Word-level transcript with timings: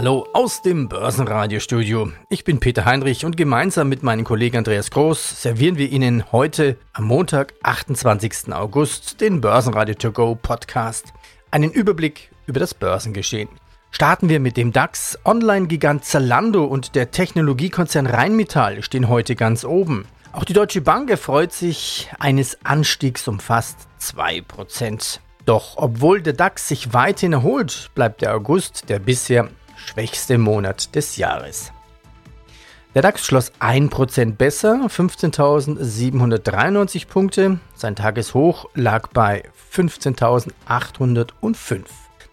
Hallo 0.00 0.26
aus 0.32 0.62
dem 0.62 0.88
Börsenradiostudio. 0.88 2.10
Ich 2.30 2.44
bin 2.44 2.58
Peter 2.58 2.86
Heinrich 2.86 3.26
und 3.26 3.36
gemeinsam 3.36 3.90
mit 3.90 4.02
meinem 4.02 4.24
Kollegen 4.24 4.56
Andreas 4.56 4.90
Groß 4.90 5.42
servieren 5.42 5.76
wir 5.76 5.90
Ihnen 5.90 6.32
heute 6.32 6.78
am 6.94 7.04
Montag, 7.04 7.52
28. 7.64 8.50
August, 8.50 9.20
den 9.20 9.42
Börsenradio 9.42 9.94
To 9.96 10.10
Go 10.10 10.36
Podcast. 10.36 11.12
Einen 11.50 11.70
Überblick 11.70 12.30
über 12.46 12.58
das 12.58 12.72
Börsengeschehen. 12.72 13.50
Starten 13.90 14.30
wir 14.30 14.40
mit 14.40 14.56
dem 14.56 14.72
DAX. 14.72 15.18
Online-Gigant 15.26 16.02
Zalando 16.02 16.64
und 16.64 16.94
der 16.94 17.10
Technologiekonzern 17.10 18.06
Rheinmetall 18.06 18.82
stehen 18.82 19.06
heute 19.06 19.36
ganz 19.36 19.66
oben. 19.66 20.06
Auch 20.32 20.44
die 20.44 20.54
Deutsche 20.54 20.80
Bank 20.80 21.10
erfreut 21.10 21.52
sich 21.52 22.08
eines 22.18 22.56
Anstiegs 22.64 23.28
um 23.28 23.38
fast 23.38 23.76
2%. 24.00 25.18
Doch 25.44 25.74
obwohl 25.76 26.22
der 26.22 26.32
DAX 26.32 26.68
sich 26.68 26.94
weiterhin 26.94 27.32
erholt, 27.32 27.90
bleibt 27.94 28.22
der 28.22 28.34
August 28.34 28.88
der 28.88 28.98
bisher 28.98 29.50
schwächste 29.86 30.38
Monat 30.38 30.94
des 30.94 31.16
Jahres. 31.16 31.72
Der 32.94 33.02
DAX 33.02 33.24
schloss 33.24 33.52
1% 33.60 34.32
besser, 34.32 34.86
15.793 34.88 37.06
Punkte. 37.06 37.60
Sein 37.74 37.94
Tageshoch 37.94 38.68
lag 38.74 39.08
bei 39.08 39.44
15.805. 39.72 41.84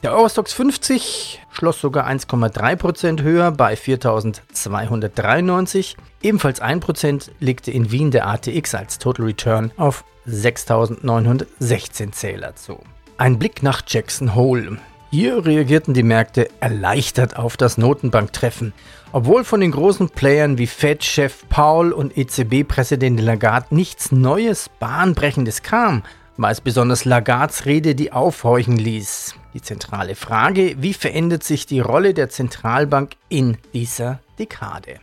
Der 0.03 0.13
Eurostox 0.13 0.53
50 0.53 1.41
schloss 1.51 1.81
sogar 1.81 2.07
1,3% 2.07 3.21
höher 3.21 3.51
bei 3.51 3.73
4.293. 3.75 5.95
Ebenfalls 6.23 6.59
1% 6.61 7.29
legte 7.39 7.69
in 7.71 7.91
Wien 7.91 8.11
der 8.11 8.27
ATX 8.27 8.73
als 8.73 8.99
Total 8.99 9.25
Return 9.25 9.71
auf 9.77 10.05
6.916 10.27 12.11
Zähler 12.11 12.55
zu. 12.55 12.79
Ein 13.17 13.39
Blick 13.39 13.63
nach 13.63 13.81
Jackson 13.87 14.35
Hole. 14.35 14.77
Hier 15.09 15.45
reagierten 15.45 15.93
die 15.93 16.03
Märkte 16.03 16.49
erleichtert 16.59 17.37
auf 17.37 17.55
das 17.55 17.77
Notenbanktreffen. 17.77 18.73
Obwohl 19.13 19.45
von 19.45 19.61
den 19.61 19.71
großen 19.71 20.09
Playern 20.09 20.57
wie 20.57 20.67
Fed-Chef 20.67 21.47
Paul 21.47 21.93
und 21.93 22.17
EZB-Präsident 22.17 23.21
Lagarde 23.21 23.73
nichts 23.73 24.11
Neues, 24.11 24.69
Bahnbrechendes 24.79 25.63
kam, 25.63 26.03
war 26.35 26.51
es 26.51 26.59
besonders 26.59 27.05
Lagards 27.05 27.65
Rede, 27.65 27.95
die 27.95 28.11
aufhorchen 28.11 28.77
ließ. 28.77 29.35
Die 29.53 29.61
zentrale 29.61 30.15
Frage, 30.15 30.75
wie 30.79 30.93
verändert 30.93 31.43
sich 31.43 31.65
die 31.65 31.79
Rolle 31.79 32.13
der 32.13 32.29
Zentralbank 32.29 33.13
in 33.29 33.57
dieser 33.73 34.19
Dekade? 34.37 34.99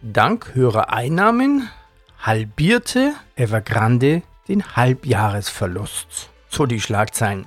Dank 0.00 0.54
höherer 0.54 0.90
Einnahmen 0.90 1.68
halbierte 2.18 3.12
Evergrande 3.36 4.22
den 4.48 4.74
Halbjahresverlust. 4.74 6.30
So 6.48 6.64
die 6.64 6.80
Schlagzeilen. 6.80 7.46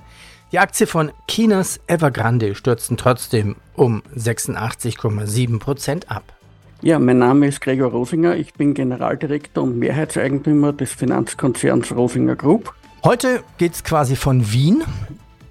Die 0.50 0.58
Aktie 0.58 0.86
von 0.86 1.12
Chinas 1.28 1.78
Evergrande 1.88 2.54
stürzten 2.54 2.96
trotzdem 2.96 3.56
um 3.74 4.02
86,7% 4.16 6.08
ab. 6.08 6.32
Ja, 6.80 6.98
mein 6.98 7.18
Name 7.18 7.48
ist 7.48 7.60
Gregor 7.60 7.90
Rosinger. 7.90 8.34
Ich 8.34 8.54
bin 8.54 8.72
Generaldirektor 8.72 9.64
und 9.64 9.78
Mehrheitseigentümer 9.78 10.72
des 10.72 10.90
Finanzkonzerns 10.92 11.94
Rosinger 11.94 12.34
Group. 12.34 12.72
Heute 13.04 13.44
geht 13.58 13.74
es 13.74 13.84
quasi 13.84 14.16
von 14.16 14.50
Wien, 14.50 14.84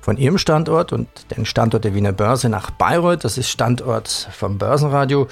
von 0.02 0.18
Ihrem 0.18 0.40
Standort 0.40 0.92
und 0.92 1.08
den 1.30 1.46
Standort 1.46 1.84
der 1.84 1.94
Wiener 1.94 2.12
Börse 2.14 2.50
nach 2.50 2.72
Bayreuth. 2.72 3.24
Das 3.24 3.38
ist 3.38 3.52
Standort 3.52 4.10
vom 4.32 4.58
Börsenradio. 4.58 5.28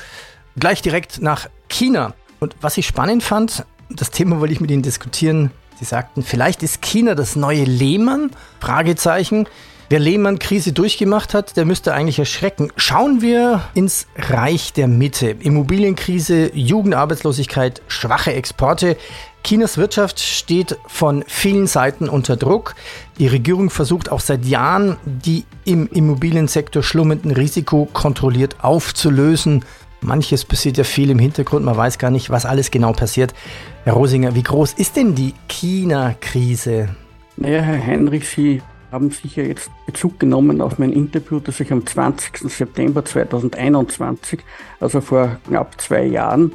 Gleich 0.58 0.84
direkt 0.84 1.24
nach 1.24 1.50
China. 1.70 2.14
Und 2.40 2.56
was 2.62 2.78
ich 2.78 2.86
spannend 2.86 3.24
fand, 3.24 3.66
das 3.90 4.12
Thema 4.12 4.40
wollte 4.40 4.54
ich 4.54 4.62
mit 4.62 4.70
Ihnen 4.70 4.84
diskutieren, 4.84 5.50
Sie 5.78 5.86
sagten, 5.86 6.24
vielleicht 6.24 6.64
ist 6.64 6.82
China 6.82 7.16
das 7.16 7.36
neue 7.36 7.64
Lehmann? 7.66 8.32
Fragezeichen. 8.60 9.48
Wer 9.88 10.00
Lehmann-Krise 10.00 10.74
durchgemacht 10.74 11.36
hat, 11.36 11.58
der 11.58 11.66
müsste 11.66 11.94
eigentlich 11.94 12.18
erschrecken. 12.18 12.72
Schauen 12.76 13.22
wir 13.22 13.62
ins 13.76 14.08
Reich 14.18 14.74
der 14.74 14.88
Mitte. 14.88 15.30
Immobilienkrise, 15.30 16.50
Jugendarbeitslosigkeit, 16.56 17.84
schwache 17.88 18.34
Exporte. 18.34 18.98
Chinas 19.44 19.78
Wirtschaft 19.78 20.20
steht 20.20 20.80
von 20.88 21.24
vielen 21.28 21.68
Seiten 21.68 22.10
unter 22.10 22.36
Druck. 22.36 22.74
Die 23.20 23.28
Regierung 23.28 23.70
versucht 23.70 24.12
auch 24.12 24.22
seit 24.22 24.44
Jahren, 24.46 24.98
die 25.06 25.44
im 25.66 25.88
Immobiliensektor 25.88 26.82
schlummernden 26.82 27.30
Risiko 27.30 27.88
kontrolliert 27.94 28.64
aufzulösen. 28.64 29.64
Manches 30.06 30.46
passiert 30.46 30.78
ja 30.78 30.84
viel 30.84 31.10
im 31.10 31.20
Hintergrund, 31.20 31.66
man 31.66 31.76
weiß 31.76 31.98
gar 31.98 32.12
nicht, 32.12 32.30
was 32.30 32.46
alles 32.46 32.70
genau 32.70 32.94
passiert. 32.94 33.34
Herr 33.84 33.94
Rosinger, 33.94 34.36
wie 34.36 34.44
groß 34.44 34.74
ist 34.74 34.96
denn 34.96 35.16
die 35.16 35.34
China-Krise? 35.48 36.90
Naja, 37.38 37.62
Herr 37.62 37.86
Heinrich, 37.86 38.30
Sie 38.30 38.62
haben 38.92 39.10
sicher 39.10 39.44
jetzt 39.44 39.70
Bezug 39.86 40.20
genommen 40.20 40.62
auf 40.62 40.78
mein 40.78 40.94
Interview, 40.94 41.40
das 41.40 41.60
ich 41.60 41.72
am 41.72 41.86
20. 41.86 42.50
September 42.50 43.04
2021, 43.04 44.40
also 44.80 45.02
vor 45.02 45.38
knapp 45.48 45.82
zwei 45.82 46.06
Jahren, 46.06 46.54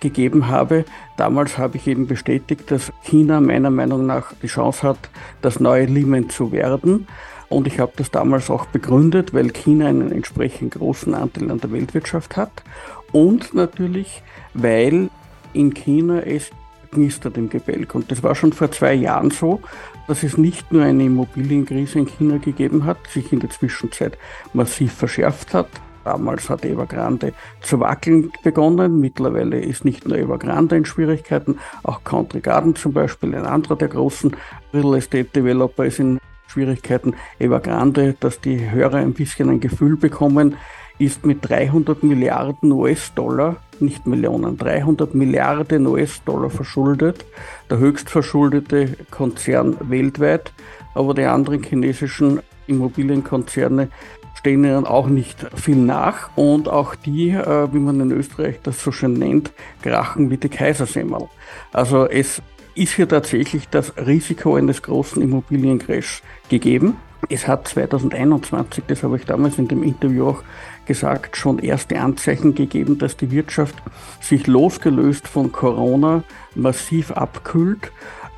gegeben 0.00 0.48
habe. 0.48 0.84
Damals 1.16 1.58
habe 1.58 1.76
ich 1.76 1.86
eben 1.86 2.06
bestätigt, 2.06 2.70
dass 2.70 2.92
China 3.02 3.40
meiner 3.40 3.70
Meinung 3.70 4.06
nach 4.06 4.32
die 4.42 4.46
Chance 4.46 4.82
hat, 4.82 5.10
das 5.42 5.60
neue 5.60 5.86
Lehman 5.86 6.28
zu 6.28 6.52
werden. 6.52 7.06
Und 7.50 7.66
ich 7.66 7.80
habe 7.80 7.92
das 7.96 8.12
damals 8.12 8.48
auch 8.48 8.66
begründet, 8.66 9.34
weil 9.34 9.50
China 9.50 9.88
einen 9.88 10.12
entsprechend 10.12 10.74
großen 10.74 11.12
Anteil 11.14 11.50
an 11.50 11.60
der 11.60 11.72
Weltwirtschaft 11.72 12.36
hat. 12.36 12.62
Und 13.10 13.54
natürlich, 13.54 14.22
weil 14.54 15.10
in 15.52 15.74
China 15.74 16.20
es 16.20 16.50
knistert 16.92 17.36
im 17.36 17.50
Gebälk. 17.50 17.96
Und 17.96 18.10
das 18.12 18.22
war 18.22 18.36
schon 18.36 18.52
vor 18.52 18.70
zwei 18.70 18.94
Jahren 18.94 19.32
so, 19.32 19.60
dass 20.06 20.22
es 20.22 20.38
nicht 20.38 20.70
nur 20.70 20.84
eine 20.84 21.04
Immobilienkrise 21.04 21.98
in 21.98 22.06
China 22.06 22.38
gegeben 22.38 22.84
hat, 22.84 22.98
sich 23.08 23.32
in 23.32 23.40
der 23.40 23.50
Zwischenzeit 23.50 24.16
massiv 24.52 24.92
verschärft 24.92 25.52
hat. 25.52 25.68
Damals 26.04 26.48
hat 26.48 26.64
Evergrande 26.64 27.32
zu 27.62 27.80
wackeln 27.80 28.30
begonnen. 28.44 29.00
Mittlerweile 29.00 29.58
ist 29.58 29.84
nicht 29.84 30.06
nur 30.06 30.16
Evergrande 30.16 30.76
in 30.76 30.84
Schwierigkeiten, 30.84 31.58
auch 31.82 32.04
Country 32.04 32.40
Garden 32.40 32.76
zum 32.76 32.92
Beispiel, 32.92 33.34
ein 33.34 33.44
anderer 33.44 33.76
der 33.76 33.88
großen 33.88 34.36
Real 34.72 34.94
Estate 34.94 35.24
Developer 35.24 35.84
ist 35.84 35.98
in 35.98 36.20
Schwierigkeiten. 36.50 37.14
Evergrande, 37.38 38.16
dass 38.18 38.40
die 38.40 38.70
Hörer 38.70 38.98
ein 38.98 39.14
bisschen 39.14 39.48
ein 39.48 39.60
Gefühl 39.60 39.96
bekommen, 39.96 40.56
ist 40.98 41.24
mit 41.24 41.48
300 41.48 42.02
Milliarden 42.02 42.72
US-Dollar, 42.72 43.56
nicht 43.78 44.06
Millionen, 44.06 44.58
300 44.58 45.14
Milliarden 45.14 45.86
US-Dollar 45.86 46.50
verschuldet, 46.50 47.24
der 47.70 47.78
höchst 47.78 48.10
verschuldete 48.10 48.96
Konzern 49.10 49.76
weltweit, 49.80 50.52
aber 50.94 51.14
die 51.14 51.24
anderen 51.24 51.62
chinesischen 51.62 52.40
Immobilienkonzerne 52.66 53.88
stehen 54.34 54.64
ihnen 54.64 54.86
auch 54.86 55.06
nicht 55.06 55.46
viel 55.54 55.76
nach 55.76 56.36
und 56.36 56.68
auch 56.68 56.94
die, 56.94 57.30
äh, 57.30 57.72
wie 57.72 57.78
man 57.78 58.00
in 58.00 58.10
Österreich 58.10 58.56
das 58.62 58.82
so 58.82 58.92
schön 58.92 59.14
nennt, 59.14 59.52
krachen 59.82 60.30
wie 60.30 60.36
die 60.36 60.48
Kaisersemmel. 60.48 61.28
Also 61.72 62.06
es 62.06 62.42
ist 62.80 62.94
hier 62.94 63.06
tatsächlich 63.06 63.68
das 63.68 63.92
Risiko 63.98 64.54
eines 64.54 64.80
großen 64.80 65.20
Immobiliencrashs 65.20 66.22
gegeben. 66.48 66.96
Es 67.28 67.46
hat 67.46 67.68
2021, 67.68 68.84
das 68.86 69.02
habe 69.02 69.18
ich 69.18 69.26
damals 69.26 69.58
in 69.58 69.68
dem 69.68 69.82
Interview 69.82 70.28
auch 70.28 70.42
gesagt, 70.86 71.36
schon 71.36 71.58
erste 71.58 72.00
Anzeichen 72.00 72.54
gegeben, 72.54 72.96
dass 72.96 73.18
die 73.18 73.30
Wirtschaft 73.30 73.74
sich 74.22 74.46
losgelöst 74.46 75.28
von 75.28 75.52
Corona 75.52 76.24
massiv 76.54 77.10
abkühlt. 77.12 77.92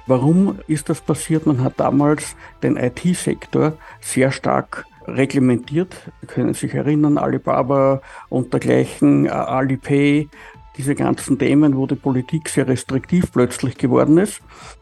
Warum 0.08 0.58
ist 0.66 0.88
das 0.88 1.00
passiert? 1.00 1.46
Man 1.46 1.62
hat 1.62 1.74
damals 1.78 2.34
den 2.64 2.76
IT-Sektor 2.76 3.74
sehr 4.00 4.32
stark 4.32 4.84
reglementiert. 5.06 5.94
Sie 6.20 6.26
können 6.26 6.54
sich 6.54 6.74
erinnern, 6.74 7.16
Alibaba 7.16 8.02
und 8.28 8.52
dergleichen, 8.52 9.30
Alipay, 9.30 10.28
diese 10.76 10.94
ganzen 10.94 11.38
Themen, 11.38 11.76
wo 11.76 11.86
die 11.86 11.94
Politik 11.94 12.48
sehr 12.48 12.66
restriktiv 12.66 13.30
plötzlich 13.32 13.76
geworden 13.76 14.18
ist. 14.18 14.40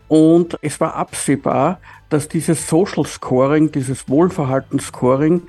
Und 0.09 0.59
es 0.63 0.81
war 0.81 0.95
absehbar, 0.95 1.81
dass 2.09 2.29
dieses 2.29 2.69
Social 2.69 3.07
Scoring, 3.07 3.73
dieses 3.73 4.09
Wohlverhaltensscoring, 4.09 5.43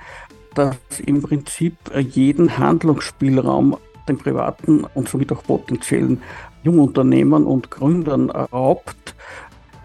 das 0.54 0.76
im 1.06 1.22
Prinzip 1.22 1.76
jeden 1.98 2.58
Handlungsspielraum 2.58 3.78
den 4.08 4.18
privaten 4.18 4.86
und 4.94 5.08
somit 5.08 5.32
auch 5.32 5.44
potenziellen 5.44 6.22
Jungunternehmern 6.64 7.46
und 7.46 7.72
Gründern 7.72 8.30
raubt, 8.30 9.16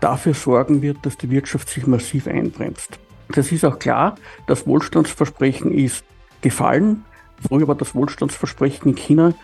dafür 0.01 0.35
sorgen 0.35 0.83
wird, 0.83 0.99
dass 1.03 1.17
die 1.17 1.31
Wirtschaft 1.31 1.69
sich 1.69 1.87
massiv 1.87 2.27
einbremst. 2.27 2.99
Das 3.29 3.51
ist 3.53 3.65
auch 3.65 3.79
klar, 3.79 4.17
das 4.47 4.67
Wohlstandsversprechen 4.67 5.73
ist 5.73 6.05
gefallen. 6.43 7.05
Früher 7.47 7.69
war 7.69 7.75
das 7.75 7.95
Wohlstandsversprechen 7.95 8.93
in 8.93 8.97
China 8.97 9.35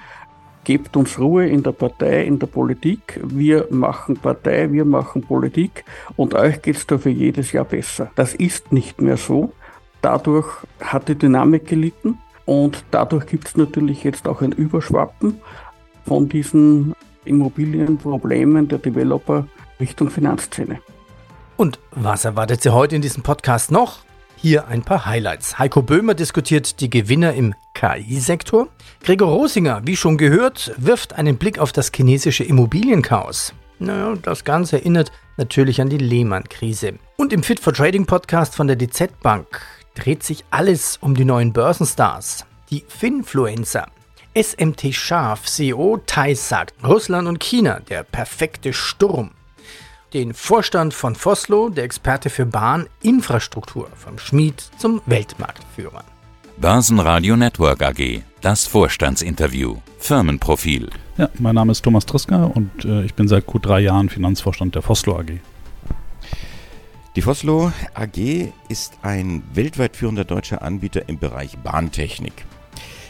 gebt 0.64 0.96
uns 0.96 1.18
Ruhe 1.18 1.46
in 1.46 1.62
der 1.62 1.72
Partei, 1.72 2.24
in 2.24 2.38
der 2.38 2.46
Politik. 2.46 3.20
Wir 3.22 3.66
machen 3.70 4.16
Partei, 4.16 4.70
wir 4.70 4.84
machen 4.84 5.22
Politik 5.22 5.84
und 6.16 6.34
euch 6.34 6.62
geht 6.62 6.76
es 6.76 6.86
dafür 6.86 7.12
jedes 7.12 7.52
Jahr 7.52 7.64
besser. 7.64 8.10
Das 8.14 8.34
ist 8.34 8.72
nicht 8.72 9.00
mehr 9.00 9.16
so. 9.16 9.52
Dadurch 10.00 10.48
hat 10.80 11.08
die 11.08 11.14
Dynamik 11.14 11.66
gelitten 11.66 12.18
und 12.44 12.84
dadurch 12.90 13.26
gibt 13.26 13.48
es 13.48 13.56
natürlich 13.56 14.04
jetzt 14.04 14.26
auch 14.26 14.42
ein 14.42 14.52
Überschwappen 14.52 15.40
von 16.06 16.28
diesen 16.28 16.94
Immobilienproblemen 17.24 18.68
der 18.68 18.78
Developer 18.78 19.46
Richtung 19.78 20.10
Finanzszene. 20.10 20.80
Und 21.56 21.78
was 21.92 22.24
erwartet 22.24 22.62
Sie 22.62 22.72
heute 22.72 22.96
in 22.96 23.02
diesem 23.02 23.22
Podcast 23.22 23.70
noch? 23.70 24.00
Hier 24.42 24.66
ein 24.66 24.82
paar 24.82 25.06
Highlights. 25.06 25.60
Heiko 25.60 25.82
Böhmer 25.82 26.14
diskutiert 26.14 26.80
die 26.80 26.90
Gewinner 26.90 27.32
im 27.32 27.54
KI-Sektor. 27.74 28.66
Gregor 29.04 29.28
Rosinger, 29.28 29.82
wie 29.84 29.94
schon 29.94 30.18
gehört, 30.18 30.74
wirft 30.78 31.12
einen 31.12 31.36
Blick 31.36 31.60
auf 31.60 31.70
das 31.70 31.92
chinesische 31.94 32.42
Immobilienchaos. 32.42 33.54
Naja, 33.78 34.16
das 34.20 34.42
Ganze 34.42 34.78
erinnert 34.78 35.12
natürlich 35.36 35.80
an 35.80 35.90
die 35.90 35.98
Lehman-Krise. 35.98 36.94
Und 37.16 37.32
im 37.32 37.44
Fit 37.44 37.60
for 37.60 37.72
Trading 37.72 38.04
Podcast 38.04 38.56
von 38.56 38.66
der 38.66 38.74
DZ 38.74 39.20
Bank 39.20 39.60
dreht 39.94 40.24
sich 40.24 40.44
alles 40.50 40.96
um 41.00 41.14
die 41.14 41.24
neuen 41.24 41.52
Börsenstars, 41.52 42.44
die 42.68 42.84
Finfluencer. 42.88 43.86
SMT 44.34 44.92
Scharf 44.92 45.44
CEO 45.44 46.00
Thais 46.04 46.48
sagt, 46.48 46.74
Russland 46.82 47.28
und 47.28 47.38
China, 47.38 47.78
der 47.88 48.02
perfekte 48.02 48.72
Sturm 48.72 49.30
den 50.12 50.34
Vorstand 50.34 50.92
von 50.92 51.14
Foslo, 51.14 51.70
der 51.70 51.84
Experte 51.84 52.28
für 52.30 52.44
Bahninfrastruktur, 52.46 53.88
vom 53.94 54.18
Schmied 54.18 54.62
zum 54.78 55.00
Weltmarktführer. 55.06 56.04
Börsenradio 56.58 57.36
Network 57.36 57.82
AG, 57.82 58.22
das 58.40 58.66
Vorstandsinterview, 58.66 59.76
Firmenprofil. 59.98 60.90
Ja, 61.16 61.30
mein 61.38 61.54
Name 61.54 61.72
ist 61.72 61.82
Thomas 61.82 62.04
Triska 62.06 62.44
und 62.44 62.84
äh, 62.84 63.04
ich 63.04 63.14
bin 63.14 63.26
seit 63.26 63.46
gut 63.46 63.64
drei 63.64 63.80
Jahren 63.80 64.08
Finanzvorstand 64.08 64.74
der 64.74 64.82
Foslo 64.82 65.18
AG. 65.18 65.40
Die 67.16 67.22
Foslo 67.22 67.72
AG 67.94 68.52
ist 68.68 68.94
ein 69.02 69.42
weltweit 69.54 69.96
führender 69.96 70.24
deutscher 70.24 70.62
Anbieter 70.62 71.08
im 71.08 71.18
Bereich 71.18 71.58
Bahntechnik. 71.58 72.44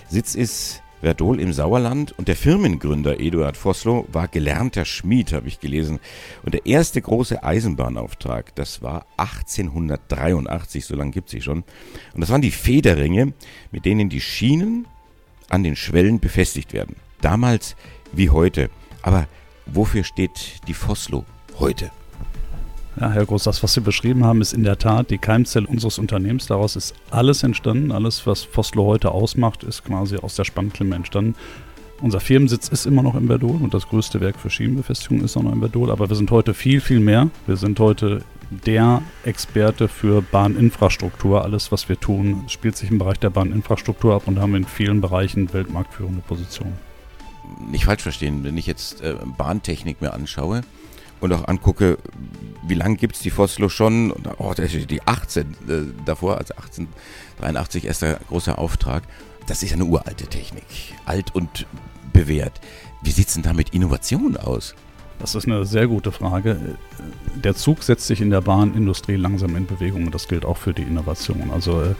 Sitz 0.08 0.34
ist 0.34 0.81
Verdol 1.02 1.40
im 1.40 1.52
Sauerland 1.52 2.16
und 2.16 2.28
der 2.28 2.36
Firmengründer 2.36 3.18
Eduard 3.18 3.56
Vossloh 3.56 4.06
war 4.12 4.28
gelernter 4.28 4.84
Schmied, 4.84 5.32
habe 5.32 5.48
ich 5.48 5.58
gelesen. 5.58 5.98
Und 6.44 6.54
der 6.54 6.64
erste 6.64 7.02
große 7.02 7.42
Eisenbahnauftrag, 7.42 8.54
das 8.54 8.82
war 8.82 9.04
1883, 9.16 10.86
so 10.86 10.94
lange 10.94 11.10
gibt 11.10 11.26
es 11.26 11.32
sie 11.32 11.40
schon. 11.40 11.64
Und 12.14 12.20
das 12.20 12.30
waren 12.30 12.40
die 12.40 12.52
Federringe, 12.52 13.32
mit 13.72 13.84
denen 13.84 14.10
die 14.10 14.20
Schienen 14.20 14.86
an 15.48 15.64
den 15.64 15.74
Schwellen 15.74 16.20
befestigt 16.20 16.72
werden. 16.72 16.94
Damals 17.20 17.74
wie 18.12 18.30
heute. 18.30 18.70
Aber 19.02 19.26
wofür 19.66 20.04
steht 20.04 20.60
die 20.68 20.74
Vossloh 20.74 21.24
heute? 21.58 21.90
Ja, 23.00 23.10
Herr 23.10 23.24
Groß, 23.24 23.44
das, 23.44 23.62
was 23.62 23.72
Sie 23.72 23.80
beschrieben 23.80 24.24
haben, 24.24 24.42
ist 24.42 24.52
in 24.52 24.64
der 24.64 24.78
Tat 24.78 25.10
die 25.10 25.18
Keimzelle 25.18 25.66
unseres 25.66 25.98
Unternehmens. 25.98 26.46
Daraus 26.46 26.76
ist 26.76 26.94
alles 27.10 27.42
entstanden. 27.42 27.90
Alles, 27.90 28.26
was 28.26 28.42
Foslo 28.44 28.84
heute 28.84 29.12
ausmacht, 29.12 29.64
ist 29.64 29.84
quasi 29.84 30.16
aus 30.16 30.36
der 30.36 30.44
Spannklimme 30.44 30.94
entstanden. 30.94 31.34
Unser 32.02 32.20
Firmensitz 32.20 32.68
ist 32.68 32.84
immer 32.84 33.02
noch 33.02 33.14
in 33.14 33.28
Verdol 33.28 33.62
und 33.62 33.72
das 33.72 33.88
größte 33.88 34.20
Werk 34.20 34.36
für 34.38 34.50
Schienenbefestigung 34.50 35.22
ist 35.22 35.36
auch 35.36 35.42
noch 35.42 35.52
in 35.52 35.60
Verdol. 35.60 35.90
Aber 35.90 36.10
wir 36.10 36.16
sind 36.16 36.30
heute 36.30 36.52
viel, 36.52 36.80
viel 36.80 37.00
mehr. 37.00 37.30
Wir 37.46 37.56
sind 37.56 37.80
heute 37.80 38.22
der 38.50 39.00
Experte 39.24 39.88
für 39.88 40.20
Bahninfrastruktur. 40.20 41.42
Alles, 41.44 41.72
was 41.72 41.88
wir 41.88 41.98
tun, 41.98 42.44
spielt 42.48 42.76
sich 42.76 42.90
im 42.90 42.98
Bereich 42.98 43.20
der 43.20 43.30
Bahninfrastruktur 43.30 44.14
ab 44.14 44.24
und 44.26 44.38
haben 44.38 44.54
in 44.54 44.66
vielen 44.66 45.00
Bereichen 45.00 45.52
weltmarktführende 45.54 46.20
Positionen. 46.20 46.74
Nicht 47.70 47.86
falsch 47.86 48.02
verstehen, 48.02 48.44
wenn 48.44 48.58
ich 48.58 48.66
jetzt 48.66 49.00
äh, 49.00 49.14
Bahntechnik 49.38 50.02
mir 50.02 50.12
anschaue, 50.12 50.62
und 51.22 51.32
auch 51.32 51.46
angucke, 51.46 51.98
wie 52.66 52.74
lange 52.74 52.96
gibt 52.96 53.16
es 53.16 53.22
die 53.22 53.30
Foslo 53.30 53.68
schon? 53.68 54.10
Und, 54.10 54.28
oh, 54.38 54.52
die 54.54 55.02
18 55.02 55.42
äh, 55.42 55.54
davor, 56.04 56.38
also 56.38 56.54
1883 56.54 57.86
erster 57.86 58.18
großer 58.28 58.58
Auftrag. 58.58 59.04
Das 59.46 59.62
ist 59.62 59.72
eine 59.72 59.84
uralte 59.84 60.26
Technik, 60.26 60.64
alt 61.04 61.34
und 61.34 61.66
bewährt. 62.12 62.60
Wie 63.02 63.10
sieht 63.10 63.28
es 63.28 63.34
denn 63.34 63.42
da 63.42 63.52
mit 63.52 63.70
Innovation 63.70 64.36
aus? 64.36 64.74
Das 65.18 65.34
ist 65.34 65.46
eine 65.46 65.64
sehr 65.64 65.86
gute 65.86 66.10
Frage. 66.10 66.76
Der 67.42 67.54
Zug 67.54 67.82
setzt 67.82 68.06
sich 68.06 68.20
in 68.20 68.30
der 68.30 68.40
Bahnindustrie 68.40 69.16
langsam 69.16 69.56
in 69.56 69.66
Bewegung 69.66 70.06
und 70.06 70.14
das 70.14 70.26
gilt 70.26 70.44
auch 70.44 70.56
für 70.56 70.72
die 70.72 70.82
Innovation. 70.82 71.50
Also 71.52 71.82
äh, 71.82 71.94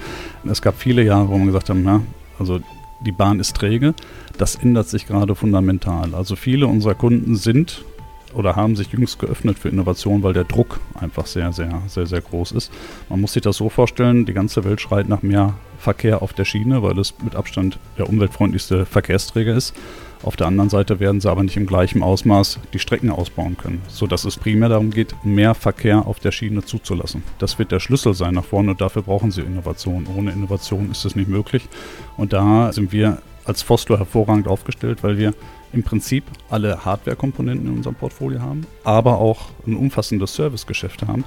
es 0.49 0.63
gab 0.63 0.77
viele 0.77 1.05
Jahre, 1.05 1.29
wo 1.29 1.39
man 1.39 1.47
gesagt 1.47 1.71
hat, 1.71 1.77
na, 1.81 2.03
also 2.39 2.61
die 3.01 3.13
Bahn 3.13 3.39
ist 3.39 3.55
träge. 3.55 3.95
Das 4.39 4.57
ändert 4.57 4.89
sich 4.89 5.07
gerade 5.07 5.35
fundamental. 5.37 6.15
Also 6.15 6.35
viele 6.35 6.67
unserer 6.67 6.95
Kunden 6.95 7.37
sind 7.37 7.85
oder 8.35 8.57
haben 8.57 8.77
sich 8.77 8.93
jüngst 8.93 9.19
geöffnet 9.19 9.59
für 9.59 9.69
Innovation, 9.69 10.23
weil 10.23 10.33
der 10.33 10.45
Druck 10.45 10.81
einfach 10.99 11.27
sehr, 11.27 11.53
sehr, 11.53 11.83
sehr, 11.87 12.07
sehr 12.07 12.21
groß 12.21 12.53
ist. 12.53 12.73
Man 13.09 13.21
muss 13.21 13.33
sich 13.33 13.43
das 13.43 13.57
so 13.57 13.69
vorstellen, 13.69 14.27
die 14.27 14.33
ganze 14.33 14.65
Welt 14.65 14.81
schreit 14.81 15.09
nach 15.09 15.23
mehr 15.23 15.55
Verkehr 15.79 16.23
auf 16.23 16.33
der 16.33 16.45
Schiene, 16.45 16.83
weil 16.83 16.99
es 16.99 17.15
mit 17.23 17.35
Abstand 17.35 17.79
der 17.99 18.09
umweltfreundlichste 18.09 18.87
Verkehrsträger 18.87 19.55
ist. 19.55 19.75
Auf 20.23 20.37
der 20.37 20.47
anderen 20.47 20.71
Seite 20.71 21.01
werden 21.01 21.21
sie 21.21 21.29
aber 21.29 21.43
nicht 21.43 21.57
im 21.57 21.67
gleichen 21.67 22.01
Ausmaß 22.01 22.61
die 22.73 22.79
Strecken 22.79 23.11
ausbauen 23.11 23.57
können, 23.57 23.83
sodass 23.89 24.25
es 24.25 24.37
primär 24.37 24.69
darum 24.69 24.91
geht, 24.91 25.17
mehr 25.25 25.55
Verkehr 25.55 26.07
auf 26.07 26.21
der 26.21 26.31
Schiene 26.31 26.65
zuzulassen. 26.65 27.25
Das 27.39 27.59
wird 27.59 27.73
der 27.73 27.81
Schlüssel 27.81 28.15
sein 28.15 28.35
nach 28.35 28.45
vorne 28.45 28.71
und 28.71 28.81
dafür 28.81 29.03
brauchen 29.03 29.33
sie 29.33 29.41
Innovation. 29.41 30.07
Ohne 30.17 30.31
Innovation 30.31 30.93
ist 30.93 31.05
es 31.05 31.17
nicht 31.17 31.29
möglich. 31.29 31.69
Und 32.17 32.33
da 32.33 32.73
sind 32.73 32.93
wir 32.93 33.19
als 33.45 33.63
Foslo 33.63 33.99
hervorragend 33.99 34.47
aufgestellt, 34.47 35.03
weil 35.03 35.19
wir 35.19 35.35
im 35.73 35.83
Prinzip 35.83 36.25
alle 36.51 36.85
Hardware-Komponenten 36.85 37.67
in 37.67 37.77
unserem 37.77 37.97
Portfolio 37.97 38.41
haben, 38.41 38.67
aber 38.85 39.19
auch 39.19 39.51
ein 39.67 39.77
umfassendes 39.77 40.35
Servicegeschäft 40.35 41.07
haben. 41.07 41.25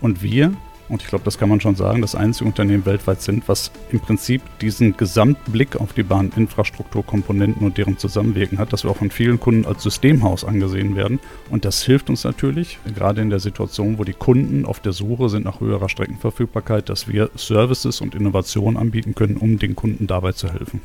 Und 0.00 0.22
wir, 0.22 0.52
und 0.88 1.02
ich 1.02 1.08
glaube, 1.08 1.24
das 1.24 1.38
kann 1.38 1.48
man 1.48 1.60
schon 1.60 1.74
sagen, 1.74 2.00
das 2.00 2.14
einzige 2.14 2.46
Unternehmen 2.48 2.86
weltweit 2.86 3.20
sind, 3.20 3.46
was 3.48 3.70
im 3.90 4.00
Prinzip 4.00 4.40
diesen 4.60 4.96
Gesamtblick 4.96 5.76
auf 5.76 5.92
die 5.92 6.02
Bahninfrastrukturkomponenten 6.02 7.66
und 7.66 7.76
deren 7.76 7.98
Zusammenwirken 7.98 8.58
hat, 8.58 8.72
dass 8.72 8.84
wir 8.84 8.90
auch 8.90 8.96
von 8.96 9.10
vielen 9.10 9.40
Kunden 9.40 9.66
als 9.66 9.82
Systemhaus 9.82 10.44
angesehen 10.44 10.96
werden. 10.96 11.18
Und 11.50 11.64
das 11.64 11.82
hilft 11.82 12.08
uns 12.08 12.24
natürlich, 12.24 12.78
gerade 12.94 13.20
in 13.20 13.30
der 13.30 13.40
Situation, 13.40 13.98
wo 13.98 14.04
die 14.04 14.14
Kunden 14.14 14.64
auf 14.64 14.80
der 14.80 14.92
Suche 14.92 15.28
sind 15.28 15.44
nach 15.44 15.60
höherer 15.60 15.88
Streckenverfügbarkeit, 15.88 16.88
dass 16.88 17.08
wir 17.08 17.30
Services 17.34 18.00
und 18.00 18.14
Innovationen 18.14 18.78
anbieten 18.78 19.14
können, 19.14 19.36
um 19.36 19.58
den 19.58 19.76
Kunden 19.76 20.06
dabei 20.06 20.32
zu 20.32 20.50
helfen 20.50 20.80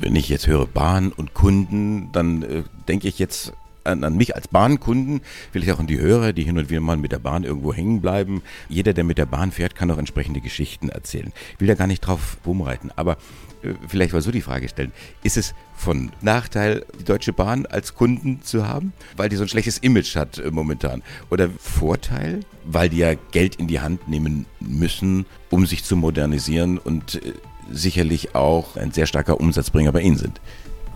wenn 0.00 0.16
ich 0.16 0.28
jetzt 0.28 0.46
höre 0.46 0.66
Bahn 0.66 1.12
und 1.12 1.34
Kunden, 1.34 2.10
dann 2.12 2.42
äh, 2.42 2.62
denke 2.86 3.08
ich 3.08 3.18
jetzt 3.18 3.52
an, 3.84 4.04
an, 4.04 4.16
mich 4.16 4.34
als 4.34 4.48
Bahnkunden, 4.48 5.22
vielleicht 5.50 5.72
auch 5.72 5.80
an 5.80 5.86
die 5.86 5.98
Hörer, 5.98 6.32
die 6.32 6.44
hin 6.44 6.58
und 6.58 6.70
wieder 6.70 6.80
mal 6.80 6.96
mit 6.96 7.12
der 7.12 7.18
Bahn 7.18 7.44
irgendwo 7.44 7.72
hängen 7.72 8.00
bleiben. 8.00 8.42
Jeder, 8.68 8.92
der 8.92 9.04
mit 9.04 9.18
der 9.18 9.26
Bahn 9.26 9.50
fährt, 9.50 9.74
kann 9.74 9.90
auch 9.90 9.98
entsprechende 9.98 10.40
Geschichten 10.40 10.88
erzählen. 10.88 11.32
Ich 11.54 11.60
will 11.60 11.68
da 11.68 11.74
gar 11.74 11.86
nicht 11.86 12.00
drauf 12.00 12.38
rumreiten, 12.46 12.92
aber 12.96 13.16
äh, 13.62 13.74
vielleicht 13.88 14.12
mal 14.12 14.22
so 14.22 14.30
die 14.30 14.42
Frage 14.42 14.68
stellen. 14.68 14.92
Ist 15.22 15.36
es 15.36 15.54
von 15.76 16.10
Nachteil, 16.20 16.84
die 16.98 17.04
Deutsche 17.04 17.32
Bahn 17.32 17.66
als 17.66 17.94
Kunden 17.94 18.42
zu 18.42 18.66
haben, 18.66 18.92
weil 19.16 19.28
die 19.28 19.36
so 19.36 19.42
ein 19.42 19.48
schlechtes 19.48 19.78
Image 19.78 20.16
hat 20.16 20.38
äh, 20.38 20.50
momentan? 20.50 21.02
Oder 21.30 21.48
Vorteil, 21.50 22.40
weil 22.64 22.88
die 22.88 22.98
ja 22.98 23.14
Geld 23.32 23.56
in 23.56 23.66
die 23.66 23.80
Hand 23.80 24.08
nehmen 24.08 24.46
müssen, 24.60 25.26
um 25.50 25.66
sich 25.66 25.84
zu 25.84 25.96
modernisieren 25.96 26.78
und 26.78 27.16
äh, 27.16 27.32
sicherlich 27.70 28.34
auch 28.34 28.76
ein 28.76 28.92
sehr 28.92 29.06
starker 29.06 29.40
Umsatzbringer 29.40 29.92
bei 29.92 30.00
Ihnen 30.00 30.16
sind. 30.16 30.40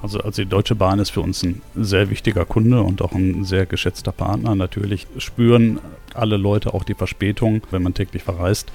Also, 0.02 0.18
also 0.18 0.42
die 0.42 0.48
Deutsche 0.48 0.74
Bahn 0.74 0.98
ist 0.98 1.10
für 1.10 1.20
uns 1.20 1.42
ein 1.44 1.62
sehr 1.76 2.10
wichtiger 2.10 2.44
Kunde 2.44 2.82
und 2.82 3.02
auch 3.02 3.12
ein 3.12 3.44
sehr 3.44 3.66
geschätzter 3.66 4.10
Partner. 4.10 4.54
Natürlich 4.54 5.06
spüren 5.18 5.78
alle 6.12 6.36
Leute 6.36 6.74
auch 6.74 6.82
die 6.82 6.94
Verspätung, 6.94 7.62
wenn 7.70 7.82
man 7.82 7.94
täglich 7.94 8.22
verreist. 8.24 8.72